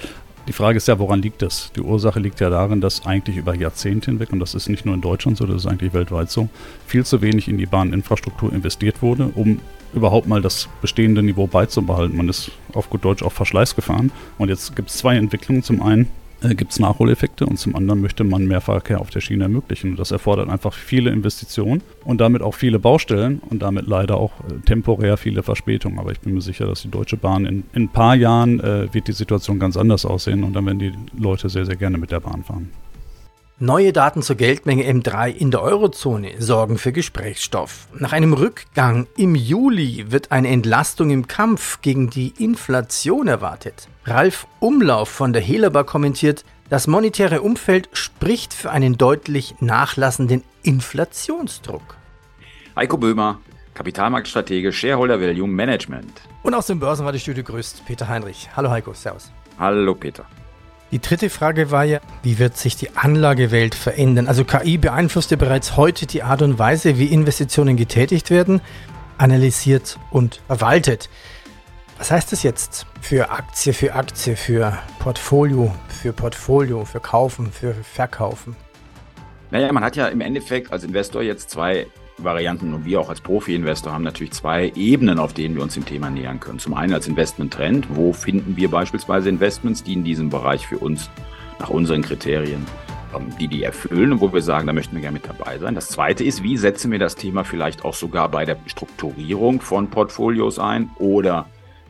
Die 0.47 0.53
Frage 0.53 0.77
ist 0.77 0.87
ja, 0.87 0.97
woran 0.97 1.21
liegt 1.21 1.41
das? 1.41 1.73
Die 1.75 1.81
Ursache 1.81 2.21
liegt 2.21 2.39
ja 2.39 2.49
darin, 2.49 2.79
dass 2.79 3.05
eigentlich 3.05 3.35
über 3.35 3.53
Jahrzehnte 3.53 4.11
hinweg, 4.11 4.31
und 4.31 4.39
das 4.39 4.55
ist 4.55 4.69
nicht 4.69 4.85
nur 4.85 4.95
in 4.95 5.01
Deutschland 5.01 5.37
so, 5.37 5.45
das 5.45 5.57
ist 5.57 5.65
eigentlich 5.65 5.93
weltweit 5.93 6.31
so, 6.31 6.47
viel 6.85 7.05
zu 7.05 7.21
wenig 7.21 7.49
in 7.49 7.57
die 7.57 7.65
Bahninfrastruktur 7.65 8.53
investiert 8.53 9.01
wurde, 9.01 9.29
um 9.35 9.59
überhaupt 9.93 10.27
mal 10.27 10.41
das 10.41 10.69
bestehende 10.81 11.21
Niveau 11.21 11.47
beizubehalten. 11.47 12.15
Man 12.15 12.29
ist 12.29 12.51
auf 12.73 12.89
gut 12.89 13.03
Deutsch 13.03 13.23
auf 13.23 13.33
Verschleiß 13.33 13.75
gefahren. 13.75 14.13
Und 14.37 14.47
jetzt 14.47 14.73
gibt 14.77 14.89
es 14.89 14.97
zwei 14.97 15.17
Entwicklungen. 15.17 15.63
Zum 15.63 15.81
einen 15.81 16.09
äh, 16.41 16.56
gibt 16.56 16.72
es 16.72 16.79
Nachholeffekte 16.79 17.46
und 17.46 17.58
zum 17.58 17.75
anderen 17.75 18.01
möchte 18.01 18.24
man 18.24 18.46
mehr 18.46 18.62
Verkehr 18.62 19.01
auf 19.01 19.10
der 19.10 19.22
Schiene 19.22 19.46
ermöglichen. 19.46 19.91
Und 19.91 20.00
das 20.00 20.12
erfordert 20.12 20.50
einfach 20.50 20.74
viele 20.74 21.10
Investitionen 21.10 21.82
und 22.03 22.22
damit 22.22 22.41
auch 22.41 22.53
viele 22.53 22.79
Baustellen 22.79 23.41
und 23.50 23.62
damit 23.62 23.88
leider 23.88 24.17
auch 24.17 24.32
äh, 24.41 24.60
temporär 24.65 25.17
viele 25.17 25.44
Verspätungen. 25.44 26.00
Aber 26.00 26.12
ich 26.12 26.20
bin 26.20 26.34
mir 26.34 26.41
sicher, 26.41 26.67
dass 26.67 26.82
die 26.82 26.91
Deutsche 26.91 27.17
Bahn 27.17 27.46
in, 27.46 27.63
in 27.74 27.84
ein 27.84 27.89
paar 27.89 28.15
Jahren 28.15 28.60
äh, 28.60 28.94
wird 28.94 29.08
die 29.08 29.13
Situation 29.13 29.60
ganz 29.60 29.77
anders 29.77 30.06
aussehen 30.06 30.44
und 30.44 30.53
dann 30.53 30.65
werden 30.65 30.79
die 30.79 30.94
Leute 31.17 31.50
sehr, 31.50 31.65
sehr 31.65 31.75
gerne 31.75 31.98
mit 31.98 32.12
der 32.12 32.20
Bahn 32.20 32.44
fahren. 32.44 32.70
Neue 33.60 33.91
Daten 33.91 34.22
zur 34.22 34.36
Geldmenge 34.36 34.84
M3 34.84 35.29
in 35.29 35.50
der 35.50 35.63
Eurozone 35.63 36.34
sorgen 36.38 36.77
für 36.77 36.91
Gesprächsstoff. 36.91 37.88
Nach 37.98 38.13
einem 38.13 38.34
Rückgang 38.34 39.08
im 39.17 39.34
Juli 39.34 40.12
wird 40.12 40.32
eine 40.32 40.50
Entlastung 40.50 41.10
im 41.10 41.27
Kampf 41.27 41.82
gegen 41.82 42.12
die 42.12 42.36
Inflation 42.38 43.27
erwartet. 43.27 43.88
Ralf 44.07 44.47
Umlauf 44.61 45.09
von 45.09 45.33
der 45.33 45.41
Helaba 45.41 45.83
kommentiert, 45.83 46.45
das 46.69 46.87
monetäre 46.87 47.41
Umfeld 47.41 47.89
spricht 47.91 48.53
für 48.53 48.71
einen 48.71 48.97
deutlich 48.97 49.55
nachlassenden 49.59 50.45
Inflationsdruck. 50.63 51.97
Heiko 52.77 52.97
Böhmer, 52.97 53.41
Kapitalmarktstratege, 53.73 54.71
Shareholder 54.71 55.19
Value 55.19 55.49
Management. 55.49 56.21
Und 56.41 56.53
aus 56.53 56.67
dem 56.67 56.79
Börsenradiostudio 56.79 57.43
grüßt 57.43 57.85
Peter 57.85 58.07
Heinrich. 58.07 58.47
Hallo 58.55 58.69
Heiko, 58.69 58.93
Servus. 58.93 59.29
Hallo 59.59 59.93
Peter. 59.93 60.23
Die 60.91 61.01
dritte 61.01 61.29
Frage 61.29 61.69
war 61.69 61.83
ja, 61.83 61.99
wie 62.23 62.39
wird 62.39 62.55
sich 62.55 62.77
die 62.77 62.95
Anlagewelt 62.95 63.75
verändern? 63.75 64.29
Also 64.29 64.45
KI 64.45 64.77
beeinflusst 64.77 65.31
ja 65.31 65.37
bereits 65.37 65.75
heute 65.75 66.05
die 66.05 66.23
Art 66.23 66.41
und 66.41 66.57
Weise, 66.57 66.97
wie 66.97 67.07
Investitionen 67.07 67.75
getätigt 67.75 68.29
werden, 68.29 68.61
analysiert 69.17 69.99
und 70.11 70.39
verwaltet. 70.47 71.09
Was 71.97 72.11
heißt 72.11 72.31
das 72.31 72.43
jetzt 72.43 72.85
für 73.01 73.31
Aktie 73.31 73.73
für 73.73 73.95
Aktie, 73.95 74.35
für 74.35 74.77
Portfolio 74.99 75.73
für 75.89 76.13
Portfolio, 76.13 76.85
für 76.85 76.99
Kaufen, 76.99 77.51
für 77.51 77.73
Verkaufen? 77.73 78.55
Naja, 79.49 79.71
man 79.73 79.83
hat 79.83 79.95
ja 79.95 80.07
im 80.07 80.21
Endeffekt 80.21 80.71
als 80.71 80.83
Investor 80.83 81.23
jetzt 81.23 81.49
zwei 81.49 81.87
Varianten 82.19 82.73
und 82.73 82.85
wir 82.85 82.99
auch 82.99 83.09
als 83.09 83.21
Profi-Investor 83.21 83.93
haben 83.93 84.03
natürlich 84.03 84.33
zwei 84.33 84.71
Ebenen, 84.75 85.17
auf 85.17 85.33
denen 85.33 85.55
wir 85.55 85.63
uns 85.63 85.73
dem 85.73 85.85
Thema 85.85 86.09
nähern 86.09 86.39
können. 86.39 86.59
Zum 86.59 86.75
einen 86.75 86.93
als 86.93 87.07
Investment-Trend, 87.07 87.87
wo 87.89 88.13
finden 88.13 88.55
wir 88.55 88.69
beispielsweise 88.69 89.29
Investments, 89.29 89.83
die 89.83 89.93
in 89.93 90.03
diesem 90.03 90.29
Bereich 90.29 90.67
für 90.67 90.77
uns 90.77 91.09
nach 91.59 91.69
unseren 91.69 92.03
Kriterien, 92.03 92.65
ähm, 93.15 93.33
die 93.39 93.47
die 93.47 93.63
erfüllen 93.63 94.13
und 94.13 94.21
wo 94.21 94.31
wir 94.31 94.41
sagen, 94.41 94.67
da 94.67 94.73
möchten 94.73 94.95
wir 94.95 95.01
gerne 95.01 95.19
mit 95.19 95.27
dabei 95.27 95.57
sein. 95.57 95.73
Das 95.73 95.89
zweite 95.89 96.23
ist, 96.23 96.43
wie 96.43 96.57
setzen 96.57 96.91
wir 96.91 96.99
das 96.99 97.15
Thema 97.15 97.43
vielleicht 97.43 97.85
auch 97.85 97.95
sogar 97.95 98.29
bei 98.29 98.45
der 98.45 98.57
Strukturierung 98.67 99.61
von 99.61 99.89
Portfolios 99.89 100.59
ein 100.59 100.89
oder 100.99 101.47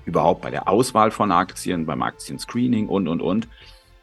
überhaupt 0.07 0.41
bei 0.41 0.49
der 0.49 0.67
Auswahl 0.67 1.11
von 1.11 1.31
Aktien, 1.31 1.85
beim 1.85 2.01
Aktienscreening 2.01 2.87
und, 2.87 3.07
und, 3.07 3.21
und. 3.21 3.47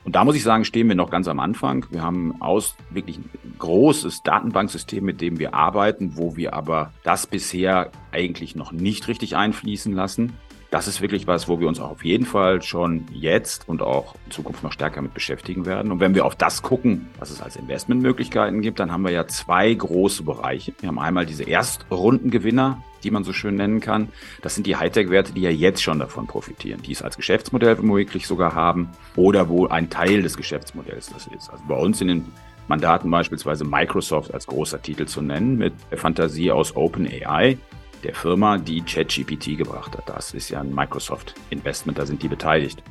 Und 0.04 0.14
da 0.16 0.24
muss 0.24 0.36
ich 0.36 0.42
sagen, 0.42 0.66
stehen 0.66 0.86
wir 0.88 0.94
noch 0.94 1.10
ganz 1.10 1.28
am 1.28 1.40
Anfang. 1.40 1.86
Wir 1.90 2.02
haben 2.02 2.40
aus 2.42 2.76
wirklich 2.90 3.16
ein 3.16 3.30
großes 3.58 4.22
Datenbanksystem, 4.22 5.02
mit 5.02 5.22
dem 5.22 5.38
wir 5.38 5.54
arbeiten, 5.54 6.16
wo 6.16 6.36
wir 6.36 6.52
aber 6.52 6.92
das 7.04 7.26
bisher 7.26 7.90
eigentlich 8.12 8.54
noch 8.54 8.70
nicht 8.70 9.08
richtig 9.08 9.34
einfließen 9.34 9.94
lassen. 9.94 10.34
Das 10.70 10.88
ist 10.88 11.00
wirklich 11.00 11.26
was, 11.26 11.48
wo 11.48 11.60
wir 11.60 11.68
uns 11.68 11.80
auch 11.80 11.92
auf 11.92 12.04
jeden 12.04 12.26
Fall 12.26 12.60
schon 12.60 13.06
jetzt 13.12 13.66
und 13.68 13.80
auch 13.80 14.16
in 14.26 14.32
Zukunft 14.32 14.62
noch 14.62 14.72
stärker 14.72 15.00
mit 15.00 15.14
beschäftigen 15.14 15.64
werden. 15.64 15.90
Und 15.90 16.00
wenn 16.00 16.14
wir 16.14 16.26
auf 16.26 16.34
das 16.34 16.62
gucken, 16.62 17.08
was 17.18 17.30
es 17.30 17.40
als 17.40 17.56
Investmentmöglichkeiten 17.56 18.60
gibt, 18.60 18.80
dann 18.80 18.92
haben 18.92 19.04
wir 19.04 19.12
ja 19.12 19.26
zwei 19.26 19.72
große 19.72 20.24
Bereiche. 20.24 20.74
Wir 20.80 20.88
haben 20.88 20.98
einmal 20.98 21.26
diese 21.26 21.44
Erstrundengewinner, 21.44 22.82
die 23.04 23.10
man 23.10 23.24
so 23.24 23.32
schön 23.32 23.54
nennen 23.56 23.80
kann. 23.80 24.08
Das 24.42 24.54
sind 24.54 24.66
die 24.66 24.76
Hightech-Werte, 24.76 25.32
die 25.32 25.42
ja 25.42 25.50
jetzt 25.50 25.82
schon 25.82 25.98
davon 25.98 26.26
profitieren, 26.26 26.82
die 26.82 26.92
es 26.92 27.02
als 27.02 27.16
Geschäftsmodell 27.16 27.78
womöglich 27.78 28.26
sogar 28.26 28.54
haben 28.54 28.90
oder 29.16 29.48
wo 29.48 29.66
ein 29.66 29.90
Teil 29.90 30.22
des 30.22 30.36
Geschäftsmodells 30.36 31.10
das 31.12 31.26
ist. 31.26 31.50
Also 31.50 31.62
bei 31.68 31.76
uns 31.76 32.00
in 32.00 32.08
den 32.08 32.32
Mandaten 32.68 33.10
beispielsweise 33.10 33.64
Microsoft 33.64 34.32
als 34.32 34.46
großer 34.46 34.80
Titel 34.80 35.06
zu 35.06 35.20
nennen, 35.20 35.58
mit 35.58 35.74
der 35.90 35.98
Fantasie 35.98 36.50
aus 36.50 36.74
OpenAI, 36.74 37.58
der 38.02 38.14
Firma, 38.14 38.58
die 38.58 38.80
ChatGPT 38.82 39.56
gebracht 39.58 39.96
hat. 39.96 40.08
Das 40.08 40.32
ist 40.34 40.48
ja 40.48 40.60
ein 40.60 40.74
Microsoft-Investment, 40.74 41.98
da 41.98 42.06
sind 42.06 42.22
die 42.22 42.28
beteiligt. 42.28 42.82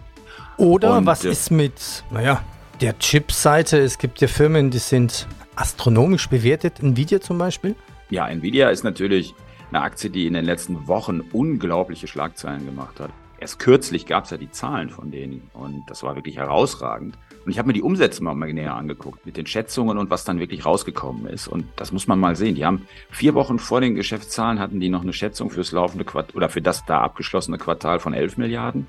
Oder 0.57 0.97
Und, 0.97 1.05
was 1.05 1.25
äh, 1.25 1.31
ist 1.31 1.51
mit, 1.51 2.03
naja, 2.11 2.43
der 2.81 2.97
Chip-Seite? 2.99 3.79
Es 3.79 3.97
gibt 3.97 4.21
ja 4.21 4.27
Firmen, 4.27 4.69
die 4.69 4.79
sind 4.79 5.27
astronomisch 5.55 6.27
bewertet, 6.29 6.81
Nvidia 6.81 7.21
zum 7.21 7.37
Beispiel. 7.37 7.75
Ja, 8.09 8.27
Nvidia 8.27 8.69
ist 8.69 8.83
natürlich 8.83 9.33
eine 9.73 9.83
Aktie, 9.83 10.09
die 10.09 10.27
in 10.27 10.33
den 10.33 10.45
letzten 10.45 10.87
Wochen 10.87 11.21
unglaubliche 11.31 12.07
Schlagzeilen 12.07 12.65
gemacht 12.65 12.99
hat. 12.99 13.09
Erst 13.39 13.59
kürzlich 13.59 14.05
gab 14.05 14.23
es 14.23 14.29
ja 14.29 14.37
die 14.37 14.51
Zahlen 14.51 14.89
von 14.89 15.11
denen 15.11 15.49
und 15.53 15.83
das 15.87 16.03
war 16.03 16.15
wirklich 16.15 16.37
herausragend. 16.37 17.17
Und 17.43 17.51
ich 17.51 17.57
habe 17.57 17.67
mir 17.67 17.73
die 17.73 17.81
Umsätze 17.81 18.23
mal 18.23 18.35
näher 18.35 18.75
angeguckt 18.75 19.25
mit 19.25 19.35
den 19.35 19.45
Schätzungen 19.45 19.97
und 19.97 20.09
was 20.09 20.23
dann 20.23 20.39
wirklich 20.39 20.65
rausgekommen 20.65 21.25
ist. 21.25 21.49
Und 21.49 21.65
das 21.75 21.91
muss 21.91 22.07
man 22.07 22.19
mal 22.19 22.37
sehen. 22.37 22.55
Die 22.55 22.65
haben 22.65 22.87
vier 23.11 23.33
Wochen 23.33 23.59
vor 23.59 23.81
den 23.81 23.95
Geschäftszahlen 23.95 24.59
hatten 24.59 24.79
die 24.79 24.87
noch 24.87 25.01
eine 25.01 25.11
Schätzung 25.11 25.49
fürs 25.49 25.73
laufende 25.73 26.05
Quartal 26.05 26.37
oder 26.37 26.47
für 26.47 26.61
das 26.61 26.85
da 26.85 27.01
abgeschlossene 27.01 27.57
Quartal 27.57 27.99
von 27.99 28.13
11 28.13 28.37
Milliarden. 28.37 28.87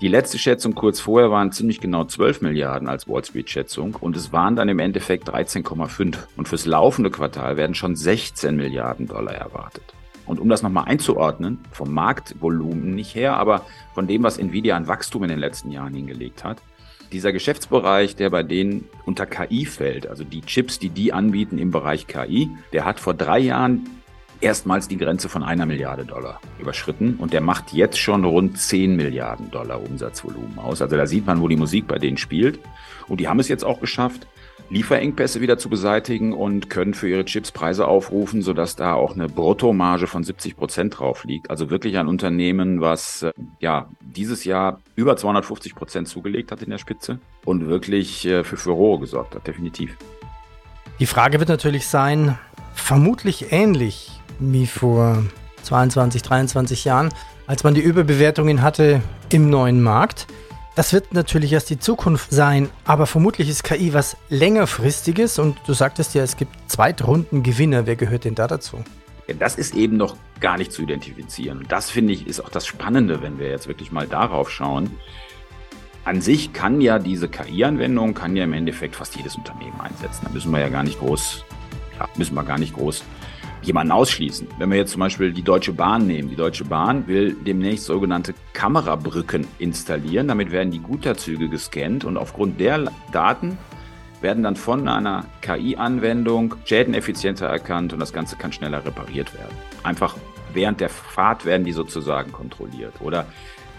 Die 0.00 0.06
letzte 0.06 0.38
Schätzung 0.38 0.76
kurz 0.76 1.00
vorher 1.00 1.32
waren 1.32 1.50
ziemlich 1.50 1.80
genau 1.80 2.04
12 2.04 2.40
Milliarden 2.42 2.86
als 2.86 3.08
Wall 3.08 3.24
Street 3.24 3.50
Schätzung 3.50 3.96
und 3.96 4.16
es 4.16 4.32
waren 4.32 4.54
dann 4.54 4.68
im 4.68 4.78
Endeffekt 4.78 5.28
13,5. 5.28 6.16
Und 6.36 6.46
fürs 6.46 6.66
laufende 6.66 7.10
Quartal 7.10 7.56
werden 7.56 7.74
schon 7.74 7.96
16 7.96 8.54
Milliarden 8.54 9.08
Dollar 9.08 9.34
erwartet. 9.34 9.82
Und 10.28 10.38
um 10.38 10.48
das 10.48 10.62
nochmal 10.62 10.84
einzuordnen, 10.84 11.58
vom 11.72 11.92
Marktvolumen 11.92 12.94
nicht 12.94 13.14
her, 13.14 13.36
aber 13.36 13.66
von 13.94 14.06
dem, 14.06 14.22
was 14.22 14.38
Nvidia 14.38 14.76
an 14.76 14.86
Wachstum 14.86 15.24
in 15.24 15.30
den 15.30 15.38
letzten 15.38 15.72
Jahren 15.72 15.94
hingelegt 15.94 16.44
hat, 16.44 16.58
dieser 17.10 17.32
Geschäftsbereich, 17.32 18.16
der 18.16 18.30
bei 18.30 18.42
denen 18.42 18.84
unter 19.06 19.26
KI 19.26 19.64
fällt, 19.64 20.06
also 20.06 20.24
die 20.24 20.42
Chips, 20.42 20.78
die 20.78 20.90
die 20.90 21.12
anbieten 21.12 21.58
im 21.58 21.70
Bereich 21.70 22.06
KI, 22.06 22.50
der 22.72 22.84
hat 22.84 23.00
vor 23.00 23.14
drei 23.14 23.38
Jahren 23.38 23.88
erstmals 24.40 24.88
die 24.88 24.98
Grenze 24.98 25.28
von 25.28 25.42
einer 25.42 25.66
Milliarde 25.66 26.04
Dollar 26.04 26.40
überschritten 26.58 27.16
und 27.16 27.32
der 27.32 27.40
macht 27.40 27.72
jetzt 27.72 27.98
schon 27.98 28.24
rund 28.24 28.58
10 28.58 28.94
Milliarden 28.94 29.50
Dollar 29.50 29.82
Umsatzvolumen 29.82 30.58
aus. 30.58 30.80
Also 30.82 30.96
da 30.96 31.06
sieht 31.06 31.26
man, 31.26 31.40
wo 31.40 31.48
die 31.48 31.56
Musik 31.56 31.86
bei 31.88 31.98
denen 31.98 32.18
spielt. 32.18 32.60
Und 33.08 33.20
die 33.20 33.28
haben 33.28 33.40
es 33.40 33.48
jetzt 33.48 33.64
auch 33.64 33.80
geschafft, 33.80 34.26
Lieferengpässe 34.70 35.40
wieder 35.40 35.56
zu 35.56 35.70
beseitigen 35.70 36.32
und 36.32 36.68
können 36.68 36.92
für 36.92 37.08
ihre 37.08 37.24
Chips 37.24 37.52
Preise 37.52 37.86
aufrufen, 37.86 38.42
sodass 38.42 38.76
da 38.76 38.92
auch 38.92 39.14
eine 39.14 39.28
Bruttomarge 39.28 40.06
von 40.06 40.24
70 40.24 40.56
Prozent 40.56 40.98
drauf 40.98 41.24
liegt. 41.24 41.50
Also 41.50 41.70
wirklich 41.70 41.96
ein 41.96 42.06
Unternehmen, 42.06 42.80
was 42.80 43.22
äh, 43.22 43.32
ja 43.60 43.88
dieses 44.00 44.44
Jahr 44.44 44.80
über 44.94 45.16
250 45.16 45.74
Prozent 45.74 46.08
zugelegt 46.08 46.52
hat 46.52 46.62
in 46.62 46.70
der 46.70 46.78
Spitze 46.78 47.18
und 47.44 47.66
wirklich 47.66 48.26
äh, 48.26 48.44
für 48.44 48.58
Furore 48.58 49.00
gesorgt 49.00 49.34
hat, 49.34 49.46
definitiv. 49.46 49.96
Die 51.00 51.06
Frage 51.06 51.38
wird 51.38 51.48
natürlich 51.48 51.86
sein, 51.86 52.38
vermutlich 52.74 53.52
ähnlich 53.52 54.20
wie 54.38 54.66
vor 54.66 55.22
22, 55.62 56.22
23 56.22 56.84
Jahren, 56.84 57.08
als 57.46 57.64
man 57.64 57.74
die 57.74 57.80
Überbewertungen 57.80 58.62
hatte 58.62 59.00
im 59.30 59.48
neuen 59.48 59.82
Markt. 59.82 60.26
Das 60.78 60.92
wird 60.92 61.12
natürlich 61.12 61.52
erst 61.52 61.70
die 61.70 61.80
Zukunft 61.80 62.30
sein, 62.30 62.70
aber 62.84 63.08
vermutlich 63.08 63.48
ist 63.48 63.64
KI 63.64 63.94
was 63.94 64.16
längerfristiges 64.28 65.40
und 65.40 65.56
du 65.66 65.72
sagtest 65.72 66.14
ja, 66.14 66.22
es 66.22 66.36
gibt 66.36 66.52
Zweitrundengewinner. 66.70 67.84
Wer 67.84 67.96
gehört 67.96 68.24
denn 68.24 68.36
da 68.36 68.46
dazu? 68.46 68.84
Das 69.40 69.56
ist 69.56 69.74
eben 69.74 69.96
noch 69.96 70.16
gar 70.38 70.56
nicht 70.56 70.70
zu 70.70 70.82
identifizieren. 70.82 71.58
Und 71.58 71.72
das 71.72 71.90
finde 71.90 72.12
ich 72.12 72.28
ist 72.28 72.38
auch 72.38 72.48
das 72.48 72.64
Spannende, 72.64 73.22
wenn 73.22 73.40
wir 73.40 73.48
jetzt 73.48 73.66
wirklich 73.66 73.90
mal 73.90 74.06
darauf 74.06 74.52
schauen. 74.52 74.88
An 76.04 76.20
sich 76.20 76.52
kann 76.52 76.80
ja 76.80 77.00
diese 77.00 77.28
KI-Anwendung, 77.28 78.14
kann 78.14 78.36
ja 78.36 78.44
im 78.44 78.52
Endeffekt 78.52 78.94
fast 78.94 79.16
jedes 79.16 79.34
Unternehmen 79.34 79.80
einsetzen. 79.80 80.26
Da 80.26 80.30
müssen 80.30 80.52
wir 80.52 80.60
ja 80.60 80.68
gar 80.68 80.84
nicht 80.84 81.00
groß, 81.00 81.44
ja, 81.98 82.08
müssen 82.14 82.36
wir 82.36 82.44
gar 82.44 82.58
nicht 82.58 82.74
groß 82.74 83.02
jemanden 83.62 83.92
ausschließen. 83.92 84.48
Wenn 84.58 84.70
wir 84.70 84.78
jetzt 84.78 84.92
zum 84.92 85.00
Beispiel 85.00 85.32
die 85.32 85.42
Deutsche 85.42 85.72
Bahn 85.72 86.06
nehmen. 86.06 86.28
Die 86.28 86.36
Deutsche 86.36 86.64
Bahn 86.64 87.06
will 87.06 87.34
demnächst 87.34 87.86
sogenannte 87.86 88.34
Kamerabrücken 88.52 89.46
installieren. 89.58 90.28
Damit 90.28 90.52
werden 90.52 90.70
die 90.70 90.82
Güterzüge 90.82 91.48
gescannt 91.48 92.04
und 92.04 92.16
aufgrund 92.16 92.60
der 92.60 92.90
Daten 93.12 93.58
werden 94.20 94.42
dann 94.42 94.56
von 94.56 94.88
einer 94.88 95.24
KI-Anwendung 95.42 96.56
Schäden 96.64 96.94
effizienter 96.94 97.46
erkannt 97.46 97.92
und 97.92 98.00
das 98.00 98.12
Ganze 98.12 98.36
kann 98.36 98.52
schneller 98.52 98.84
repariert 98.84 99.32
werden. 99.34 99.56
Einfach 99.84 100.16
während 100.52 100.80
der 100.80 100.88
Fahrt 100.88 101.44
werden 101.44 101.64
die 101.64 101.72
sozusagen 101.72 102.32
kontrolliert. 102.32 102.94
Oder 103.00 103.26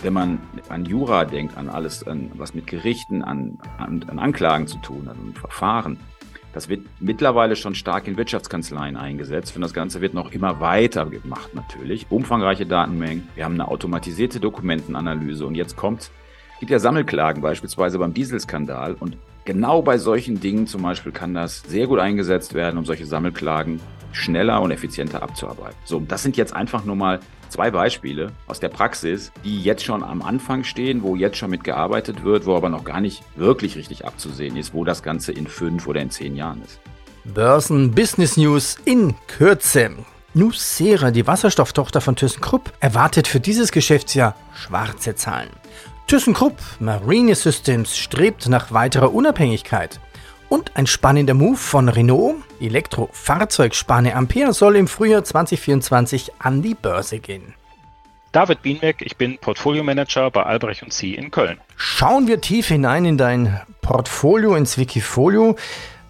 wenn 0.01 0.13
man 0.13 0.39
an 0.69 0.85
Jura 0.85 1.25
denkt, 1.25 1.57
an 1.57 1.69
alles, 1.69 2.07
an, 2.07 2.31
was 2.35 2.53
mit 2.53 2.67
Gerichten, 2.67 3.21
an, 3.21 3.57
an, 3.77 4.05
an 4.07 4.19
Anklagen 4.19 4.67
zu 4.67 4.77
tun 4.77 5.09
hat, 5.09 5.17
an 5.17 5.33
Verfahren, 5.33 5.97
das 6.53 6.67
wird 6.67 6.81
mittlerweile 6.99 7.55
schon 7.55 7.75
stark 7.75 8.07
in 8.07 8.17
Wirtschaftskanzleien 8.17 8.97
eingesetzt. 8.97 9.55
Und 9.55 9.61
das 9.61 9.73
Ganze 9.73 10.01
wird 10.01 10.13
noch 10.13 10.31
immer 10.31 10.59
weiter 10.59 11.05
gemacht 11.05 11.53
natürlich. 11.53 12.07
Umfangreiche 12.09 12.65
Datenmengen, 12.65 13.27
wir 13.35 13.45
haben 13.45 13.53
eine 13.53 13.67
automatisierte 13.67 14.39
Dokumentenanalyse. 14.39 15.45
Und 15.45 15.55
jetzt 15.55 15.77
kommt, 15.77 16.09
gibt 16.59 16.71
ja 16.71 16.79
Sammelklagen 16.79 17.41
beispielsweise 17.41 17.99
beim 17.99 18.13
Dieselskandal. 18.13 18.95
Und 18.99 19.17
genau 19.45 19.81
bei 19.81 19.97
solchen 19.97 20.39
Dingen 20.39 20.65
zum 20.65 20.81
Beispiel 20.81 21.11
kann 21.11 21.33
das 21.33 21.61
sehr 21.61 21.85
gut 21.85 21.99
eingesetzt 21.99 22.55
werden, 22.55 22.77
um 22.77 22.85
solche 22.85 23.05
Sammelklagen 23.05 23.79
schneller 24.11 24.61
und 24.61 24.71
effizienter 24.71 25.23
abzuarbeiten. 25.23 25.77
So, 25.85 25.99
das 25.99 26.23
sind 26.23 26.37
jetzt 26.37 26.55
einfach 26.55 26.85
nur 26.85 26.95
mal 26.95 27.19
zwei 27.49 27.71
Beispiele 27.71 28.31
aus 28.47 28.59
der 28.59 28.69
Praxis, 28.69 29.31
die 29.43 29.61
jetzt 29.61 29.83
schon 29.83 30.03
am 30.03 30.21
Anfang 30.21 30.63
stehen, 30.63 31.03
wo 31.03 31.15
jetzt 31.15 31.37
schon 31.37 31.49
mitgearbeitet 31.49 32.23
wird, 32.23 32.45
wo 32.45 32.55
aber 32.55 32.69
noch 32.69 32.83
gar 32.83 33.01
nicht 33.01 33.23
wirklich 33.35 33.75
richtig 33.75 34.05
abzusehen 34.05 34.55
ist, 34.55 34.73
wo 34.73 34.83
das 34.85 35.03
Ganze 35.03 35.31
in 35.31 35.47
fünf 35.47 35.87
oder 35.87 36.01
in 36.01 36.11
zehn 36.11 36.35
Jahren 36.35 36.61
ist. 36.63 36.79
Börsen 37.25 37.91
Business 37.91 38.37
News 38.37 38.77
in 38.85 39.15
Kürze. 39.27 39.91
Nucera, 40.33 41.11
die 41.11 41.25
Wasserstofftochter 41.25 42.01
von 42.01 42.15
ThyssenKrupp, 42.15 42.71
erwartet 42.79 43.27
für 43.27 43.39
dieses 43.39 43.71
Geschäftsjahr 43.71 44.35
schwarze 44.53 45.15
Zahlen. 45.15 45.49
ThyssenKrupp 46.07 46.57
Marine 46.79 47.35
Systems 47.35 47.97
strebt 47.97 48.47
nach 48.47 48.71
weiterer 48.71 49.13
Unabhängigkeit. 49.13 49.99
Und 50.49 50.75
ein 50.75 50.87
spannender 50.87 51.35
Move 51.35 51.57
von 51.57 51.89
Renault. 51.89 52.37
Elektrofahrzeugspanne 52.59 54.15
Ampere 54.15 54.51
soll 54.51 54.75
im 54.75 54.87
Frühjahr 54.87 55.23
2024 55.23 56.31
an 56.39 56.63
die 56.63 56.73
Börse 56.73 57.19
gehen. 57.19 57.53
David 58.31 58.61
Bienbeck, 58.61 58.97
ich 59.01 59.15
bin 59.15 59.37
Portfolio-Manager 59.37 60.29
bei 60.29 60.43
Albrecht 60.43 60.83
und 60.83 60.91
C 60.91 61.13
in 61.13 61.31
Köln. 61.31 61.59
Schauen 61.77 62.27
wir 62.27 62.41
tief 62.41 62.67
hinein 62.67 63.05
in 63.05 63.17
dein 63.17 63.61
Portfolio, 63.81 64.55
ins 64.55 64.77
Wikifolio. 64.77 65.55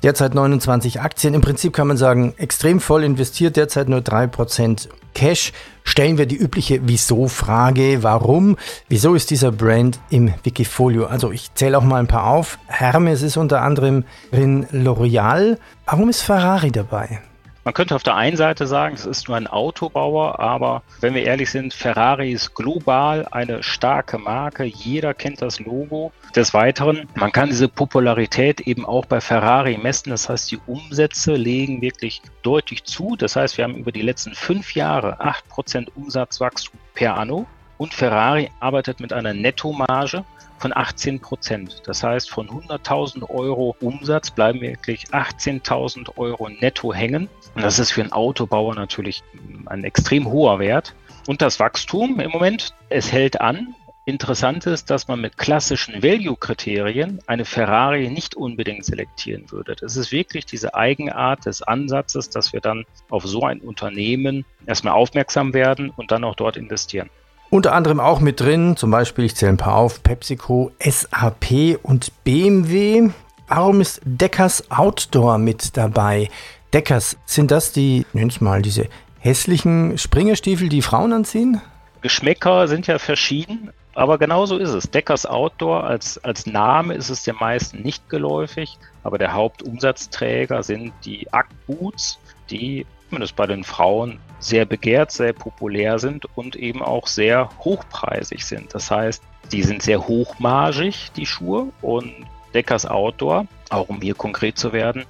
Derzeit 0.01 0.33
29 0.33 1.01
Aktien. 1.01 1.33
Im 1.33 1.41
Prinzip 1.41 1.73
kann 1.73 1.87
man 1.87 1.97
sagen, 1.97 2.33
extrem 2.37 2.79
voll 2.79 3.03
investiert, 3.03 3.57
derzeit 3.57 3.89
nur 3.89 3.99
3% 3.99 4.87
Cash. 5.13 5.51
Stellen 5.83 6.17
wir 6.17 6.25
die 6.25 6.37
übliche 6.37 6.81
Wieso-Frage. 6.83 8.03
Warum? 8.03 8.57
Wieso 8.87 9.15
ist 9.15 9.29
dieser 9.31 9.51
Brand 9.51 9.99
im 10.09 10.33
Wikifolio? 10.43 11.07
Also 11.07 11.31
ich 11.31 11.53
zähle 11.55 11.77
auch 11.77 11.83
mal 11.83 11.99
ein 11.99 12.07
paar 12.07 12.27
auf. 12.27 12.59
Hermes 12.67 13.21
ist 13.21 13.35
unter 13.35 13.61
anderem 13.61 14.05
drin 14.31 14.67
L'Oreal. 14.71 15.57
Warum 15.85 16.09
ist 16.09 16.21
Ferrari 16.21 16.71
dabei? 16.71 17.21
Man 17.65 17.73
könnte 17.73 17.95
auf 17.95 18.03
der 18.03 18.15
einen 18.15 18.37
Seite 18.37 18.67
sagen, 18.67 18.95
es 18.95 19.05
ist 19.05 19.27
nur 19.27 19.35
ein 19.35 19.47
Autobauer, 19.47 20.39
aber 20.39 20.81
wenn 21.01 21.13
wir 21.13 21.23
ehrlich 21.23 21.51
sind, 21.51 21.73
Ferrari 21.73 22.31
ist 22.31 22.55
global 22.55 23.27
eine 23.31 23.63
starke 23.63 24.17
Marke. 24.17 24.63
Jeder 24.63 25.13
kennt 25.13 25.41
das 25.41 25.59
Logo. 25.59 26.13
Des 26.35 26.53
Weiteren, 26.53 27.07
man 27.15 27.31
kann 27.31 27.49
diese 27.49 27.67
Popularität 27.67 28.61
eben 28.61 28.85
auch 28.85 29.05
bei 29.05 29.19
Ferrari 29.19 29.77
messen. 29.77 30.11
Das 30.11 30.29
heißt, 30.29 30.49
die 30.51 30.59
Umsätze 30.67 31.33
legen 31.33 31.81
wirklich 31.81 32.21
deutlich 32.43 32.85
zu. 32.85 33.17
Das 33.17 33.35
heißt, 33.35 33.57
wir 33.57 33.65
haben 33.65 33.75
über 33.75 33.91
die 33.91 34.01
letzten 34.03 34.33
fünf 34.35 34.73
Jahre 34.73 35.19
8% 35.21 35.89
Umsatzwachstum 35.95 36.79
per 36.93 37.17
anno. 37.17 37.45
Und 37.77 37.93
Ferrari 37.93 38.51
arbeitet 38.59 38.99
mit 38.99 39.13
einer 39.13 39.33
Nettomarge 39.33 40.23
von 40.59 40.75
18 40.75 41.19
Prozent. 41.19 41.81
Das 41.85 42.03
heißt, 42.03 42.29
von 42.29 42.49
100.000 42.49 43.29
Euro 43.29 43.75
Umsatz 43.79 44.31
bleiben 44.31 44.61
wirklich 44.61 45.07
18.000 45.07 46.17
Euro 46.17 46.49
netto 46.49 46.93
hängen. 46.93 47.29
Und 47.55 47.63
das 47.63 47.79
ist 47.79 47.91
für 47.91 48.01
einen 48.01 48.11
Autobauer 48.11 48.75
natürlich 48.75 49.23
ein 49.65 49.83
extrem 49.83 50.29
hoher 50.29 50.59
Wert. 50.59 50.95
Und 51.27 51.41
das 51.41 51.59
Wachstum 51.59 52.19
im 52.19 52.31
Moment, 52.31 52.73
es 52.89 53.11
hält 53.11 53.39
an. 53.41 53.75
Interessant 54.05 54.65
ist, 54.65 54.89
dass 54.89 55.07
man 55.07 55.21
mit 55.21 55.37
klassischen 55.37 56.01
Value-Kriterien 56.01 57.19
eine 57.27 57.45
Ferrari 57.45 58.09
nicht 58.09 58.33
unbedingt 58.33 58.83
selektieren 58.83 59.51
würde. 59.51 59.75
Das 59.75 59.95
ist 59.95 60.11
wirklich 60.11 60.47
diese 60.47 60.73
Eigenart 60.73 61.45
des 61.45 61.61
Ansatzes, 61.61 62.31
dass 62.31 62.51
wir 62.51 62.59
dann 62.59 62.85
auf 63.11 63.25
so 63.25 63.43
ein 63.43 63.61
Unternehmen 63.61 64.45
erstmal 64.65 64.93
aufmerksam 64.93 65.53
werden 65.53 65.91
und 65.91 66.11
dann 66.11 66.23
auch 66.23 66.33
dort 66.33 66.57
investieren. 66.57 67.11
Unter 67.51 67.73
anderem 67.73 67.99
auch 67.99 68.19
mit 68.19 68.39
drin, 68.39 68.77
zum 68.77 68.91
Beispiel, 68.91 69.25
ich 69.25 69.35
zähle 69.35 69.53
ein 69.53 69.57
paar 69.57 69.75
auf, 69.75 70.03
PepsiCo, 70.03 70.71
SAP 70.79 71.79
und 71.81 72.11
BMW. 72.23 73.09
Warum 73.47 73.81
ist 73.81 74.01
Deckers 74.05 74.69
Outdoor 74.69 75.39
mit 75.39 75.75
dabei? 75.75 76.29
Deckers, 76.73 77.17
sind 77.25 77.49
das 77.49 77.71
die, 77.71 78.05
nenn's 78.13 78.39
mal, 78.39 78.61
diese 78.61 78.87
hässlichen 79.17 79.97
Springerstiefel, 79.97 80.69
die 80.69 80.83
Frauen 80.83 81.11
anziehen? 81.11 81.59
Geschmäcker 82.01 82.67
sind 82.67 82.85
ja 82.85 82.99
verschieden, 82.99 83.71
aber 83.95 84.19
genau 84.19 84.45
so 84.45 84.57
ist 84.57 84.69
es. 84.69 84.91
Deckers 84.91 85.25
Outdoor 85.25 85.85
als, 85.85 86.23
als 86.23 86.45
Name 86.45 86.93
ist 86.93 87.09
es 87.09 87.23
den 87.23 87.35
meisten 87.39 87.81
nicht 87.81 88.07
geläufig, 88.09 88.77
aber 89.03 89.17
der 89.17 89.33
Hauptumsatzträger 89.33 90.61
sind 90.61 90.93
die 91.03 91.25
Act 91.31 91.49
Boots, 91.65 92.19
die 92.51 92.85
zumindest 93.07 93.35
bei 93.35 93.47
den 93.47 93.63
Frauen 93.63 94.19
sehr 94.39 94.65
begehrt, 94.65 95.11
sehr 95.11 95.33
populär 95.33 95.99
sind 95.99 96.25
und 96.35 96.55
eben 96.55 96.81
auch 96.81 97.07
sehr 97.07 97.49
hochpreisig 97.59 98.45
sind. 98.45 98.73
Das 98.73 98.89
heißt, 98.89 99.21
die 99.51 99.63
sind 99.63 99.81
sehr 99.81 100.07
hochmargig, 100.07 101.11
die 101.15 101.25
Schuhe, 101.25 101.67
und 101.81 102.13
Deckers 102.53 102.85
Outdoor, 102.85 103.45
auch 103.69 103.89
um 103.89 104.01
hier 104.01 104.15
konkret 104.15 104.57
zu 104.57 104.73
werden, 104.73 105.05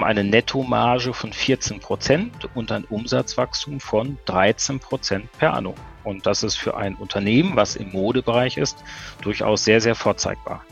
eine 0.00 0.24
Nettomarge 0.24 1.12
von 1.12 1.32
14 1.32 1.80
Prozent 1.80 2.48
und 2.54 2.72
ein 2.72 2.84
Umsatzwachstum 2.84 3.78
von 3.78 4.18
13 4.24 4.80
Prozent 4.80 5.30
per 5.38 5.54
anno. 5.54 5.74
Und 6.04 6.26
das 6.26 6.42
ist 6.42 6.56
für 6.56 6.76
ein 6.76 6.94
Unternehmen, 6.96 7.52
was 7.54 7.76
im 7.76 7.92
Modebereich 7.92 8.56
ist, 8.56 8.82
durchaus 9.20 9.64
sehr, 9.64 9.80
sehr 9.80 9.94
vorzeigbar. 9.94 10.64